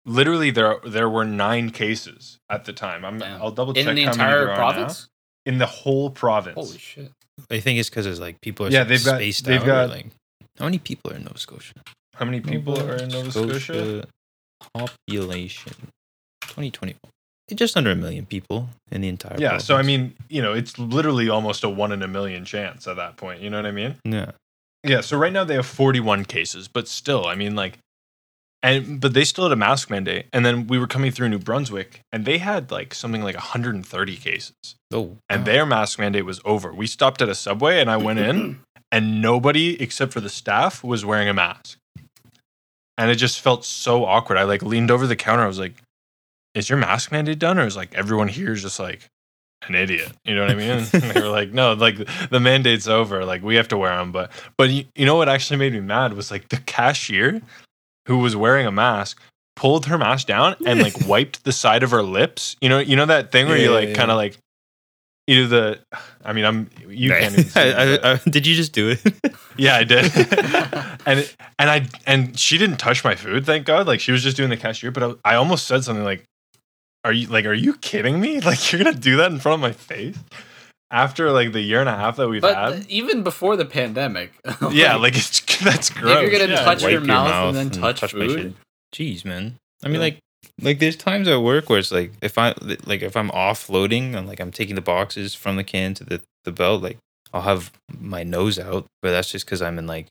[0.06, 3.06] literally there there were nine cases at the time.
[3.06, 3.42] I'm Damn.
[3.42, 5.08] I'll double check In the how many entire there province.
[5.46, 6.56] in the whole province.
[6.56, 7.12] Holy shit!
[7.52, 9.66] I think it's because it's like people are Yeah, yeah, they've got- spaced they've out.
[9.66, 10.08] got- like
[10.58, 11.74] how many people are in Nova Scotia?
[12.16, 14.08] How many people are in Nova Scotia?
[14.74, 15.74] Population
[16.42, 16.96] 2020.
[17.54, 19.38] Just under a million people in the entire.
[19.40, 22.88] Yeah, so I mean, you know, it's literally almost a one in a million chance
[22.88, 23.42] at that point.
[23.42, 23.96] You know what I mean?
[24.04, 24.32] yeah.
[24.84, 27.80] Yeah, so right now they have 41 cases, but still, I mean, like,
[28.62, 30.28] and but they still had a mask mandate.
[30.32, 34.16] And then we were coming through New Brunswick, and they had like something like 130
[34.18, 34.54] cases,
[34.94, 36.72] Oh, and their mask mandate was over.
[36.72, 38.60] We stopped at a subway, and I went in,
[38.92, 41.80] and nobody except for the staff was wearing a mask,
[42.98, 44.38] and it just felt so awkward.
[44.38, 45.44] I like leaned over the counter.
[45.44, 45.74] I was like,
[46.54, 49.10] "Is your mask mandate done?" Or is like everyone here is just like
[49.68, 50.12] an idiot.
[50.24, 50.70] You know what I mean?
[50.70, 51.98] And they were like, no, like
[52.30, 53.26] the mandate's over.
[53.26, 54.12] Like we have to wear them.
[54.12, 57.42] But but you, you know what actually made me mad was like the cashier
[58.08, 59.20] who was wearing a mask
[59.56, 62.56] pulled her mask down and like wiped the side of her lips.
[62.62, 64.24] You know you know that thing where you like yeah, kind of yeah.
[64.24, 64.38] like
[65.28, 65.80] you do the.
[66.24, 67.34] I mean, I'm you can't.
[67.34, 69.02] Even see I, I, I, did you just do it?
[69.58, 70.06] yeah, I did.
[71.06, 73.88] and and I and she didn't touch my food, thank God.
[73.88, 76.24] Like she was just doing the cashier, but I, I almost said something like,
[77.04, 78.40] are you like, are you kidding me?
[78.42, 80.18] Like, you're gonna do that in front of my face
[80.92, 82.86] after like the year and a half that we've But had?
[82.90, 84.34] even before the pandemic,
[84.72, 86.22] yeah, like it's that's gross.
[86.22, 86.64] you're gonna yeah.
[86.64, 88.40] touch Wipe your mouth and then touch my food?
[88.40, 88.54] shit.
[89.18, 89.56] Jeez, man.
[89.84, 90.00] I mean, Yeah.
[90.02, 90.20] like,
[90.62, 92.54] like there's times at work where it's like if I
[92.86, 96.22] like if I'm offloading and like I'm taking the boxes from the can to the
[96.44, 96.98] the belt, like
[97.34, 100.08] I'll have my nose out, but that's just because I'm in like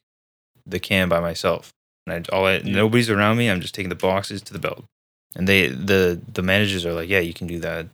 [0.67, 1.71] the can by myself,
[2.07, 2.75] and I all I, Yeah.
[2.77, 3.49] nobody's around me.
[3.51, 4.85] I'm just taking the boxes to the belt,
[5.37, 7.87] and they the the managers are like, yeah, you can do that,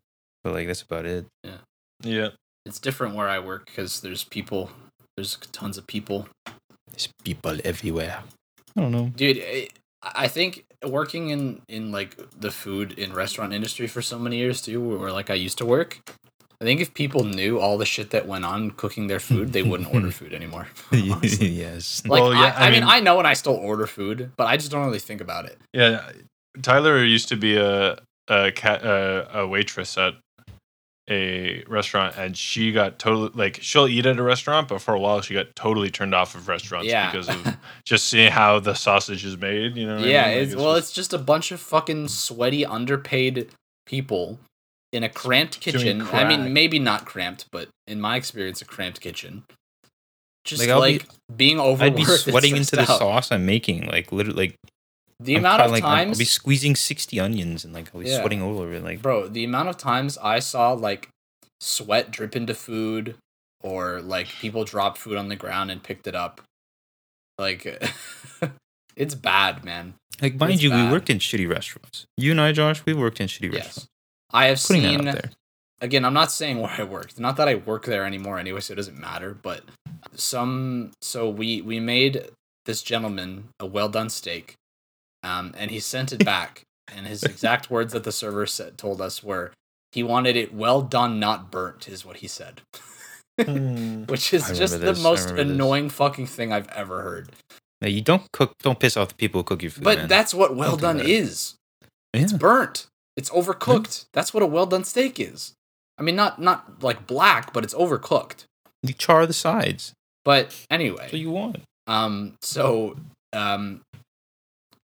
[0.45, 1.27] but like that's about it.
[1.45, 1.59] yeah.
[2.03, 2.29] Yeah.
[2.67, 4.71] It's different where I work because there's people.
[5.17, 6.29] There's tons of people,
[6.91, 8.23] There's people everywhere.
[8.77, 9.11] I don't know.
[9.17, 9.39] dude.
[9.43, 9.69] I
[10.03, 14.63] I think working in in like the food in restaurant industry for so many years
[14.63, 16.01] too, where like I used to work.
[16.63, 19.63] I think if people knew all the shit that went on cooking their food, they
[19.63, 20.69] wouldn't order food anymore.
[20.93, 22.03] yes.
[22.07, 24.33] Like Well, yeah, I, I, I mean, mean- I know and I still order food,
[24.37, 25.59] but I just don't really think about it.
[25.73, 26.11] Yeah,
[26.63, 30.15] Tyler used to be a a cat a, uh, a waitress at
[31.11, 34.99] a restaurant, and she got totally like she'll eat at a restaurant, but for a
[35.01, 37.11] while she got totally turned off of restaurants Yeah.
[37.11, 39.77] because of just seeing how the sausage is made.
[39.77, 39.97] You know?
[39.97, 40.35] what I yeah, mean?
[40.39, 43.51] Like, it's, well, just- it's just a bunch of fucking sweaty, underpaid
[43.87, 44.39] people
[44.93, 46.03] in a cramped kitchen.
[46.13, 49.45] I mean, maybe not cramped, but in my experience, a cramped kitchen.
[50.45, 51.93] Just Like, like, be- being overworked.
[51.93, 52.99] I'd be sweating into the out.
[52.99, 54.57] sauce I'm making, like literally, like
[55.23, 58.01] The I'm amount kinda like, I'm- times, I'll be squeezing sixty onions and like I'll
[58.01, 58.21] be Yeah.
[58.21, 58.83] sweating all over it.
[58.83, 61.09] Like, bro, the amount of times I saw like
[61.61, 63.17] sweat drip into food,
[63.63, 66.41] or like people dropped food on the ground and picked it up.
[67.39, 67.67] Like,
[68.97, 69.95] it's bad, man.
[70.23, 70.87] like mind It's you, bad.
[70.87, 72.07] we worked in shitty restaurants.
[72.17, 73.87] You and I, Josh, we worked in shitty Yes, restaurants.
[74.33, 75.05] I have Putting seen.
[75.05, 75.31] that out there.
[75.83, 77.19] again, I'm not saying where I worked.
[77.21, 79.35] Not that I work there anymore anyway, so it doesn't matter.
[79.35, 79.65] But
[80.15, 82.27] some, so we we made
[82.65, 84.55] this gentleman a well done steak,
[85.23, 86.63] um, and he sent it back.
[86.95, 89.53] and his exact words that the server said told us were,
[89.93, 92.63] he wanted it well done, not burnt, is what he said.
[93.41, 94.05] Hmm.
[94.09, 95.53] Which is just remember the most remember this.
[95.53, 97.31] annoying fucking thing I've ever heard.
[97.81, 99.85] Now, you don't cook, don't piss off the people who cook your food.
[99.85, 100.09] But man.
[100.09, 101.55] that's what well do done is.
[102.15, 102.23] yeah.
[102.23, 102.87] It's burnt.
[103.17, 104.07] It's overcooked.
[104.13, 105.55] That's what a well done steak is.
[105.99, 108.45] I mean, not not like black, but it's overcooked.
[108.83, 109.93] you char the sides.
[110.25, 111.61] But anyway, what you want.
[111.87, 112.97] um, so
[113.33, 113.81] um,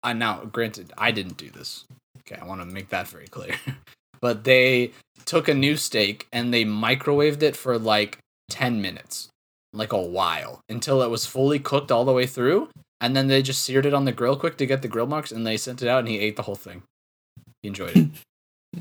[0.07, 1.85] I now granted I didn't do this.
[2.21, 3.57] Okay, I want to make that very clear.
[4.21, 4.93] but they
[5.25, 9.29] took a new steak and they microwaved it for like ten minutes,
[9.73, 12.69] like a while, until it was fully cooked all the way through,
[13.01, 15.33] and then they just seared it on the grill quick to get the grill marks,
[15.33, 16.85] and they sent it out, and he ate the whole thing.
[17.63, 18.09] He enjoyed it.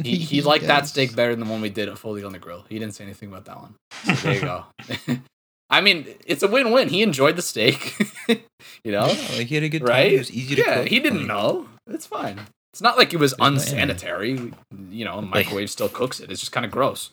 [0.03, 2.65] He he liked that steak better than the one we did fully on the grill.
[2.67, 3.75] He didn't say anything about that one.
[4.03, 4.65] So there you go.
[5.69, 6.89] I mean, it's a win-win.
[6.89, 7.97] He enjoyed the steak,
[8.28, 9.89] you know, Yeah, like he had a good time.
[9.89, 10.13] right?
[10.13, 10.88] It was easy to yeah, cook.
[10.89, 11.67] he didn't know.
[11.88, 12.41] It's fine.
[12.73, 14.51] It's not like it was unsanitary.
[14.91, 16.30] You know, a microwave still cooks it.
[16.32, 17.10] It's just kind of gross.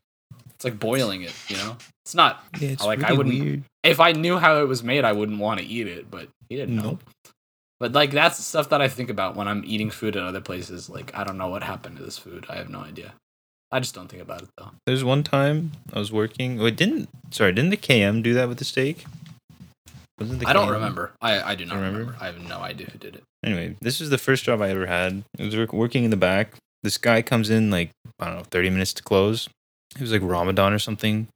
[0.54, 1.32] It's like boiling it.
[1.48, 2.44] You know, it's not.
[2.60, 3.62] Yeah, it's Like, I wouldn't- weird.
[3.84, 6.10] If I knew how it was made, I wouldn't want to eat it.
[6.10, 6.98] But he didn't know.
[7.80, 10.40] But like that's the stuff that I think about when I'm eating food at other
[10.40, 10.88] places.
[10.90, 12.46] Like I don't know what happened to this food.
[12.48, 13.14] I have no idea.
[13.72, 14.70] I just don't think about it though.
[14.86, 16.58] There's one time I was working.
[16.58, 19.04] Wait, didn't sorry, didn't the KM do that with the steak?
[20.20, 20.72] Wasn't the I don't KM?
[20.72, 21.12] remember.
[21.22, 21.98] I I do not Remember?
[22.00, 22.18] remember?
[22.20, 23.22] I have no idea who did it.
[23.44, 25.24] Anyway, this is the first job I ever had.
[25.40, 26.54] I was working in the back.
[26.82, 29.48] This guy comes in like I don't know, thirty minutes to close.
[29.96, 31.28] It was like Ramadan or something.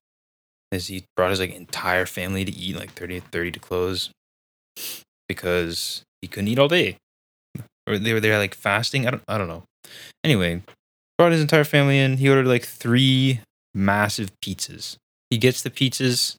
[0.73, 4.11] As he brought his like entire family to eat like 30, 30 to close
[5.29, 6.97] because he couldn't eat all day,
[7.87, 9.07] or they were there like fasting.
[9.07, 9.63] I don't I don't know.
[10.25, 10.63] Anyway,
[11.19, 12.17] brought his entire family in.
[12.19, 13.41] He ordered like three
[13.75, 14.97] massive pizzas.
[15.31, 16.37] He gets the pizzas,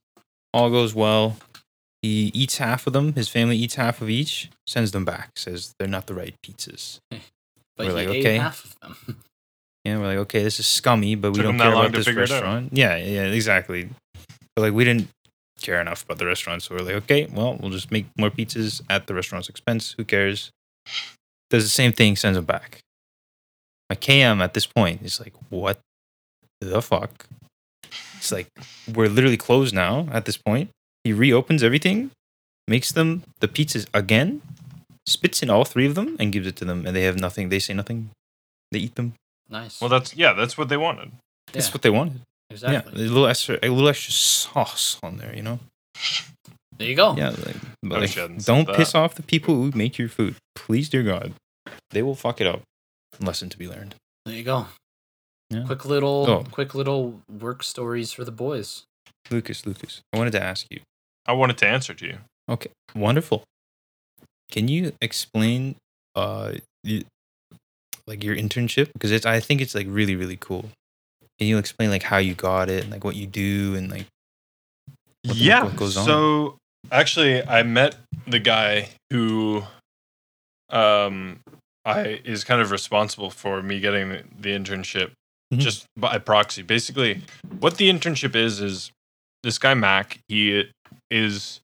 [0.54, 1.38] all goes well.
[2.02, 3.13] He eats half of them.
[3.13, 4.50] His family eats half of each.
[4.68, 5.32] Sends them back.
[5.36, 7.00] Says they're not the right pizzas.
[7.76, 8.38] But We're he like, ate okay.
[8.38, 9.18] half of them.
[9.86, 12.24] Yeah, we're like, okay, this is scummy, but we Took don't care about this figure
[12.24, 12.42] it out.
[12.42, 12.70] restaurant.
[12.74, 13.88] Yeah, yeah, exactly.
[14.54, 15.08] But like, we didn't
[15.62, 18.82] care enough about the restaurant, so we're like, okay, well, we'll just make more pizzas
[18.90, 19.94] at the restaurant's expense.
[19.96, 20.52] Who cares?
[21.50, 22.80] Does the same thing, sends them back.
[23.89, 25.80] My KM at this point is like, what
[26.60, 27.28] the fuck?
[28.17, 28.47] It's like
[28.93, 30.08] we're literally closed now.
[30.12, 30.69] At this point,
[31.04, 32.12] he reopens everything,
[32.67, 34.41] makes them the pizzas again,
[35.06, 37.50] spits in all three of them, and gives it to them, and they have nothing.
[37.50, 38.10] They say nothing.
[38.71, 39.13] They eat them.
[39.50, 39.80] Nice.
[39.80, 41.12] Well, that's yeah, that's what they wanted.
[41.54, 42.21] That's what they wanted.
[42.50, 42.91] exactly.
[42.93, 45.60] Yeah, a little extra, a little extra sauce on there, you know.
[46.78, 47.15] There you go.
[47.15, 50.36] Yeah, like, but, like, don't piss off the people who make your food.
[50.56, 51.34] Please, dear God,
[51.91, 52.62] they will fuck it up.
[53.20, 53.96] Lesson to be learned.
[54.26, 54.68] There you go.
[55.50, 55.64] Yeah.
[55.66, 56.44] Quick little, Oh.
[56.52, 58.84] quick little work stories for the boys.
[59.32, 60.82] Lucas, Lucas, I wanted to ask you.
[61.26, 62.18] I wanted to answer to you.
[62.50, 63.44] Okay, wonderful.
[64.52, 65.76] Can you explain?
[66.16, 66.54] Uh,
[66.84, 67.04] you,
[68.08, 70.70] like your internship because it's I think it's like really really cool.
[71.38, 74.08] Can you explain like how you got it and like what you do and like
[75.26, 75.64] what yeah.
[75.64, 76.06] what goes on?
[76.06, 76.58] so
[76.92, 79.64] actually, I met the guy who,
[80.70, 81.40] um,
[81.88, 85.12] I is kind of responsible for me getting the, the internship,
[85.54, 85.60] Mhm.
[85.60, 86.62] just by proxy.
[86.62, 87.21] Basically,
[87.60, 88.91] what the internship is is
[89.43, 90.19] this guy Mac.
[90.28, 90.65] He
[91.10, 91.62] is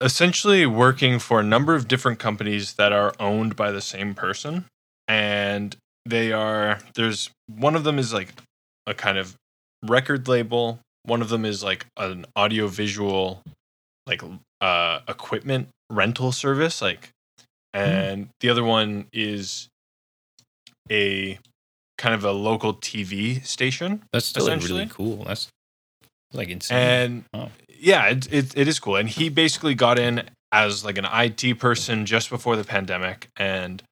[0.00, 4.64] essentially working for a number of different companies that are owned by the same person,
[5.06, 8.32] and they are there's one of them is like
[8.86, 9.34] a kind of
[9.82, 13.42] record label one of them is like an audio visual
[14.06, 14.22] like
[14.60, 17.10] uh equipment rental service like
[17.76, 17.90] Hmm.
[17.90, 19.68] and the other one is
[20.90, 21.38] a
[21.98, 25.24] kind of a local TV station that's still really cool.
[25.24, 25.48] That's
[26.32, 26.76] like insane.
[26.78, 27.50] and Oh.
[27.78, 31.58] yeah it, it, it is cool and he basically got in as like an IT
[31.58, 33.82] person just before the pandemic and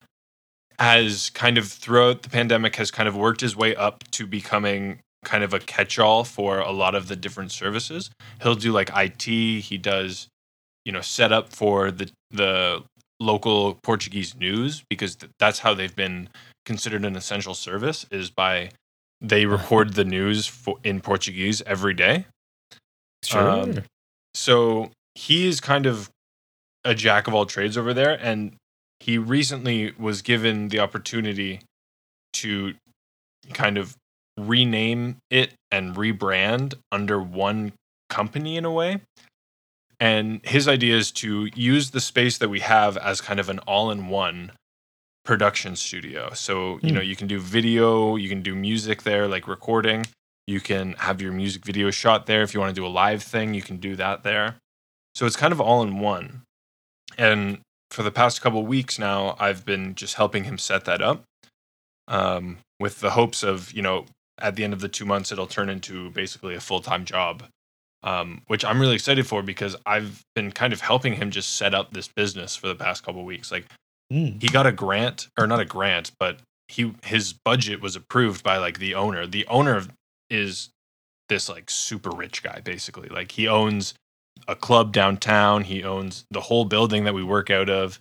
[0.78, 4.98] has kind of throughout the pandemic has kind of worked his way up to becoming
[5.24, 8.10] kind of a catch-all for a lot of the different services
[8.42, 10.28] he'll do like IT he does
[10.84, 12.82] you know set up for the the
[13.24, 16.28] local Portuguese news because th- that's how they've been
[16.64, 18.70] considered an essential service is by
[19.20, 22.26] they record the news for, in Portuguese every day.
[23.24, 23.48] Sure.
[23.48, 23.82] um,
[24.34, 26.10] so he is kind of
[26.84, 28.56] a jack of all trades over there and
[29.00, 31.60] he recently was given the opportunity
[32.34, 32.74] to
[33.52, 33.96] kind of
[34.38, 37.72] rename it and rebrand under one
[38.08, 39.00] company in a way
[40.00, 43.58] and his idea is to use the space that we have as kind of an
[43.60, 44.52] all-in-one
[45.24, 46.96] production studio so you Hmm.
[46.96, 50.04] know you can do video you can do music there like recording
[50.46, 52.42] you can have your music video shot there.
[52.42, 54.56] If you want to do a live thing, you can do that there.
[55.14, 56.42] So it's kind of all in one.
[57.16, 61.22] And for the past couple weeks now, I've been just helping him set that up
[62.08, 64.04] um, with the hopes of, you know,
[64.38, 67.44] at the end of the two months, it'll turn into basically a full time job,
[68.04, 71.74] um, which I'm really excited for because I've been kind of helping him just set
[71.74, 73.50] up this business for the past couple weeks.
[73.50, 73.64] Like,
[74.12, 74.40] Mm.
[74.40, 76.38] he got a grant or not a grant but
[76.68, 79.82] he his budget was approved by like the owner the owner
[80.28, 80.68] is
[81.30, 83.94] this like super rich guy basically like he owns
[84.46, 87.98] a club downtown he owns the whole building that we work out of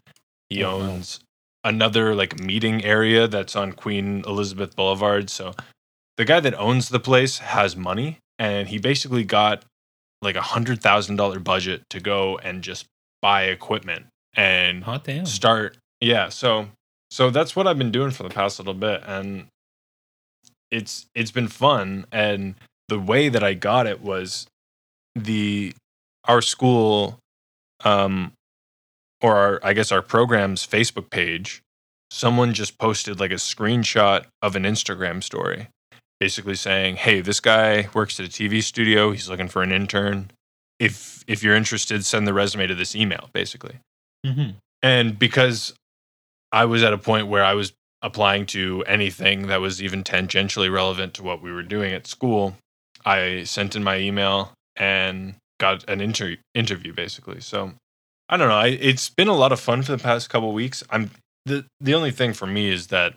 [0.50, 0.86] he Oh, wow.
[0.88, 1.22] owns
[1.64, 5.54] another like meeting area that's on queen elizabeth boulevard so
[6.18, 9.64] the guy that owns the place has money and he basically got
[10.24, 12.86] like a hundred thousand dollar budget to go and just
[13.22, 15.26] buy equipment and Hot damn.
[15.26, 16.68] start yeah so
[17.12, 19.48] so that's what i've been doing for the past little bit and
[20.72, 22.56] it's it's been fun and
[22.90, 24.48] the way that i got it was
[25.16, 25.74] the
[26.26, 27.20] our school
[27.86, 28.32] um
[29.22, 31.62] or our i guess our program's facebook page
[32.10, 35.68] someone just posted like a screenshot of an instagram story
[36.24, 40.32] basically saying hey this guy works at a tv studio he's looking for an intern
[40.80, 43.76] if if you're interested send the resume to this email basically
[44.26, 44.52] Mm-hmm.
[44.82, 45.74] and because
[46.62, 50.72] I was at a point where I was applying to anything that was even tangentially
[50.72, 52.56] relevant to what we were doing at school,
[53.06, 57.42] I sent in my email and got an inter- interview basically.
[57.42, 57.74] So
[58.30, 58.62] I don't know.
[58.68, 60.84] I, it's been a lot of fun for the past couple weeks.
[60.90, 61.10] I'm
[61.46, 63.16] the the only thing for me is that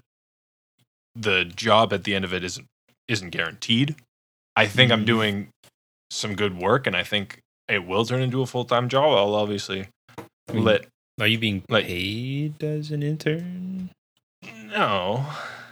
[1.15, 2.67] the job at the end of it isn't
[3.09, 3.97] isn't guaranteed.
[4.57, 5.07] I think I'm Mm.
[5.07, 5.49] doing
[6.11, 9.17] some good work, and I think it will turn into a full time job.
[9.17, 9.89] I'll obviously
[10.53, 10.87] mean, let
[11.21, 13.91] Are you being like- paid as an intern?
[14.65, 15.27] no.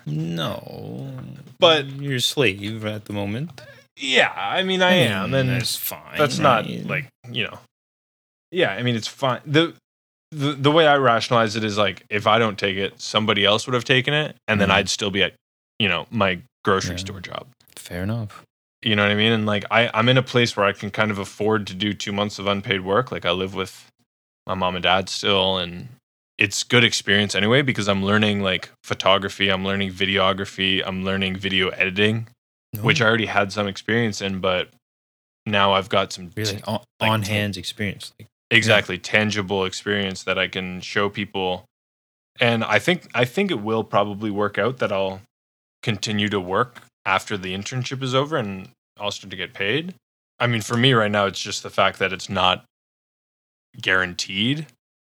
[0.07, 1.12] No.
[1.59, 3.61] But- you're a slave at the moment.
[3.97, 6.18] Yeah, I mean, I am, and that's fine.
[6.18, 6.85] that's not right?
[6.87, 7.59] like you know.
[8.51, 9.40] Yeah, I mean, it's fine.
[9.47, 9.75] the
[10.33, 13.66] the The way I rationalize it is like, if I don't take it, somebody else
[13.66, 14.73] would have taken it, and then Mhm.
[14.73, 15.35] I'd still be at,
[15.79, 16.96] you know, my grocery Yeah.
[16.98, 17.46] store job.
[17.77, 18.42] fair enough.
[18.83, 19.33] You know what I mean?
[19.33, 21.92] And like, I I'm in a place where I can kind of afford to do
[21.92, 23.12] two months of unpaid work.
[23.12, 23.90] Like, I live with
[24.46, 25.88] my mom and dad still, and
[26.38, 31.68] it's good experience anyway because I'm learning like photography, I'm learning videography, I'm learning video
[31.70, 32.27] editing
[32.77, 32.81] oh.
[32.83, 34.68] which I already had some experience in, but
[35.46, 38.12] now I've got some really on, like on hands experience.
[38.18, 41.64] Like, exactly tangible experience that I can show people.
[42.41, 45.20] And I think I think it will probably work out that I'll
[45.85, 49.95] continue to work after the internship is over and I'll to get paid.
[50.41, 52.64] I mean, for me right now, it's just the fact that it's not
[53.80, 54.66] guaranteed.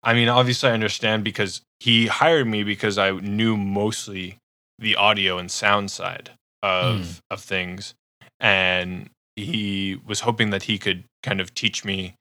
[0.02, 4.36] I mean, obviously, I understand because he hired me because I knew mostly
[4.78, 6.30] the audio and sound side
[6.62, 7.12] of hmm.
[7.30, 7.94] of things,
[8.38, 12.14] and he was hoping that he could kind of teach me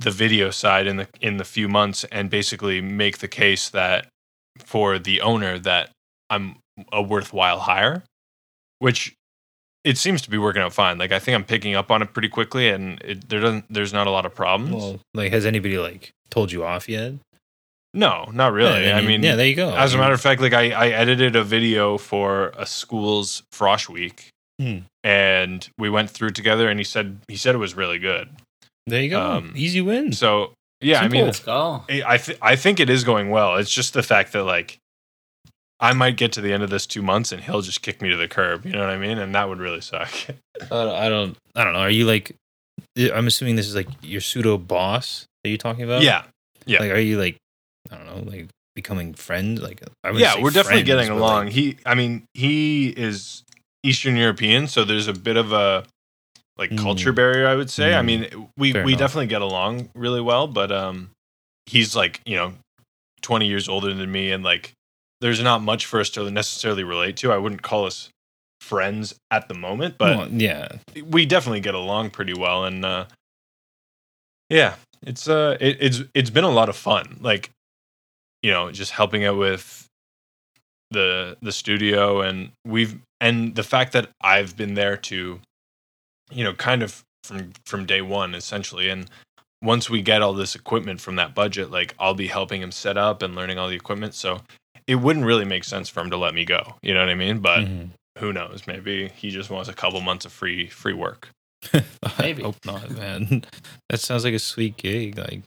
[0.00, 4.08] the video side in the in the few months and basically make the case that
[4.58, 5.90] for the owner that
[6.28, 6.56] I'm
[6.92, 8.02] a worthwhile hire,
[8.78, 9.14] which
[9.84, 10.98] it seems to be working out fine.
[10.98, 13.92] Like I think I'm picking up on it pretty quickly, and it, there doesn't there's
[13.92, 14.74] not a lot of problems.
[14.74, 17.14] Well, like, has anybody like told you off yet?
[17.94, 18.86] no, not really.
[18.86, 19.74] Yeah, I mean, yeah, there you go.
[19.76, 23.88] as a matter of fact, like I, I edited a video for a school's frosh
[23.88, 24.28] week,
[24.60, 24.78] Hmm.
[25.04, 28.30] and we went through it together, and he said he said it was really good.
[28.86, 29.20] there you go.
[29.20, 30.18] um, Easy wins.
[30.18, 31.84] So yeah, I mean, Let's go.
[31.88, 33.56] I I, th- I think it is going well.
[33.56, 34.78] It's just the fact that like
[35.82, 38.08] I might get to the end of this two months and he'll just kick me
[38.08, 38.64] to the curb.
[38.64, 39.18] You know what I mean?
[39.18, 40.10] And that would really suck.
[40.62, 41.36] I don't, I don't.
[41.56, 41.80] I don't know.
[41.80, 42.34] Are you like?
[43.12, 46.02] I'm assuming this is like your pseudo boss that you're talking about.
[46.02, 46.22] yeah,
[46.66, 46.78] yeah.
[46.80, 47.36] Like, are you like?
[47.90, 48.30] I don't know.
[48.30, 49.60] Like becoming friends.
[49.60, 51.44] Like, I yeah, we're definitely friends, getting along.
[51.46, 53.42] like, he, I mean, he is
[53.82, 55.84] Eastern European, so there's a bit of a
[56.56, 56.78] like Mm.
[56.78, 57.46] culture barrier.
[57.48, 57.94] I would say.
[57.94, 58.04] I Mm.
[58.04, 58.98] mean, we we enough.
[58.98, 61.10] definitely get along really well, but um,
[61.66, 62.52] he's like you know,
[63.20, 64.72] twenty years older than me, and like
[65.22, 67.32] there's not much for us to necessarily relate to.
[67.32, 68.10] I wouldn't call us
[68.60, 70.68] friends at the moment, but well, yeah.
[71.06, 73.06] we definitely get along pretty well and uh
[74.48, 77.50] yeah it's uh it, it's it's been a lot of fun like
[78.42, 79.88] you know just helping out with
[80.90, 85.40] the the studio and we've and the fact that I've been there to
[86.30, 89.08] you know kind of from from day 1 essentially and
[89.60, 92.96] once we get all this equipment from that budget like I'll be helping him set
[92.96, 94.40] up and learning all the equipment so
[94.86, 97.14] it wouldn't really make sense for him to let me go you know what I
[97.14, 97.90] mean but Mhm.
[98.18, 101.28] who knows maybe he just wants a couple months of free free work
[102.18, 102.42] Maybe.
[102.42, 103.44] I hope not, man.
[103.88, 105.16] that sounds like a sweet gig.
[105.16, 105.42] Like,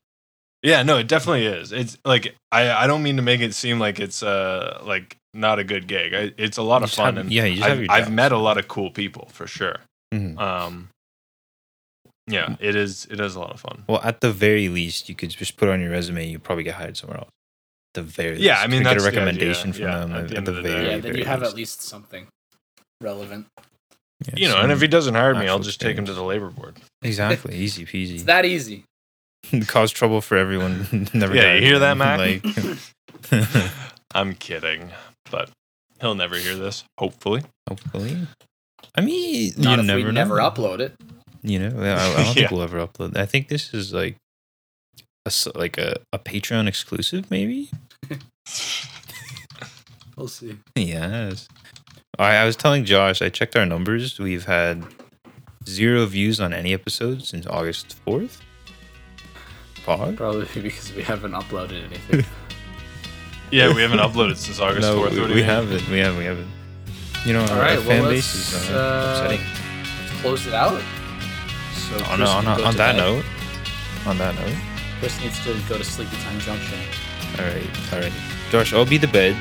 [0.64, 3.78] yeah no it definitely is it's like i i don't mean to make it seem
[3.80, 7.06] like it's uh like not a good gig I, it's a lot you of fun
[7.06, 9.46] have- and yeah, you have I've, your I've met a lot of cool people for
[9.46, 9.78] sure
[10.14, 10.40] Mhm.
[10.40, 10.90] um
[12.28, 15.16] yeah it is it is a lot of fun Well, at the very least, you
[15.16, 16.26] could just put on your resume.
[16.28, 17.30] You probably get hired somewhere else.
[17.96, 18.60] The very Yeah.
[18.60, 20.38] I mean, Could get that's a the idea, recommendation from yeah, them at at, the
[20.38, 20.70] end the of the day.
[20.70, 21.52] very, Yeah, then very you have least.
[21.52, 22.28] at least something
[23.02, 23.48] relevant.
[24.28, 26.14] Yeah, you know and if he doesn't hire me i'll actual just take him to
[26.14, 28.86] the labor board exactly easy It's peasy, that easy.
[29.68, 30.88] cause trouble for everyone.
[31.14, 31.36] Never.
[31.36, 31.98] Yeah, you hear that, done.
[31.98, 32.20] Mac?
[33.32, 33.46] Like,
[34.16, 34.89] i'm kidding
[35.30, 35.50] but
[36.00, 38.18] he'll never hear this hopefully hopefully.
[38.96, 40.93] I mean, Not you if never we never upload it.
[41.41, 42.34] You know, I, I don't Yeah.
[42.34, 43.18] think we'll ever upload.
[43.18, 44.16] I think this is like
[45.26, 47.70] a s- like a, a Patreon exclusive, maybe.
[50.16, 50.58] We'll see.
[50.76, 51.50] Yes.
[52.18, 54.18] I, I was telling Josh, I checked our numbers.
[54.18, 54.86] We've had
[55.68, 58.38] zero views on any episode since August 4th.
[59.86, 60.16] Pog?
[60.16, 62.24] Probably because we haven't uploaded anything.
[63.52, 65.88] yeah we haven't uploaded since august no, 4th What we, we haven't.
[65.90, 66.18] We haven't.
[66.18, 66.48] We haven't.
[67.26, 69.46] You know, All our, well, fan let's, base is uh, uh, upsetting.
[70.22, 70.82] Close it out.
[71.74, 73.26] So On, on, on, on that note,
[74.06, 74.56] on that note,
[75.06, 76.80] Chris needs to go to Sleepy Time Junction.
[77.38, 78.12] all right, all right.
[78.49, 79.36] Josh, I'll be the bed.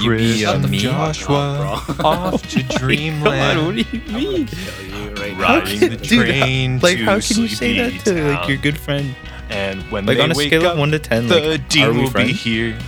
[0.00, 0.78] You be Chris uh, me.
[0.78, 2.04] Joshua Bro.
[2.06, 4.46] off to Come on, dreamland what do you I'm mean?
[4.46, 5.58] kill you right now.
[5.58, 8.78] riding the Dude, train Like, to how can you say that to like your good
[8.80, 9.14] friend?
[9.50, 11.68] And when Like they on a wake scale up, of one to ten, the like,
[11.68, 12.78] dean are we will be here,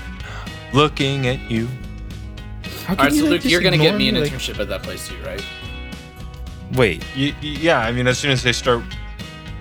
[0.72, 1.68] looking at you.
[2.86, 4.58] How All right, can so you, like, Luke, you're gonna get me an like- internship
[4.60, 5.44] at that place too, right?
[6.72, 8.82] Wait, Y- y- yeah, I mean, as soon as they start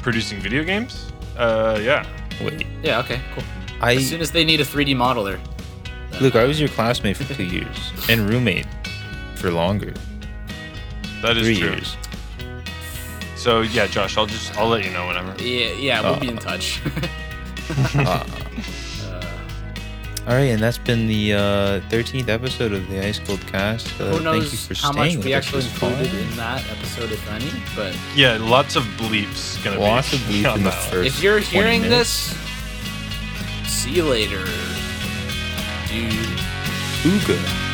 [0.02, 2.06] producing video games, uh, yeah.
[2.44, 2.66] Wait.
[2.84, 3.00] Yeah.
[3.00, 3.20] Okay.
[3.34, 3.44] Cool.
[3.82, 5.40] I As soon as they need a 3D modeler.
[6.12, 8.68] then, Luke, I was your classmate for two years and roommate
[9.36, 9.94] for longer,
[11.22, 11.70] That is three true.
[11.72, 11.98] years.
[13.36, 15.36] So yeah, Josh, I'll just I'll let you know whenever.
[15.42, 15.72] Yeah.
[15.74, 16.02] Yeah.
[16.02, 16.82] We'll be Uh, in touch.
[17.96, 18.26] Uh,
[20.32, 21.40] all right, and that's been the uh,
[21.90, 23.88] 13th episode of the Ice Cold Cast.
[24.00, 25.90] Uh, who thank you knows for how staying much with we us actually this far.
[25.90, 27.52] included in that episode, if any?
[27.76, 30.90] But Yeah, lots of bleeps gonna Lots be of bleep on in the that one.
[30.92, 31.18] first.
[31.18, 32.30] if you're hearing minutes.
[32.30, 34.46] this, see you later,
[35.90, 36.40] dude.
[37.04, 37.71] Ooga.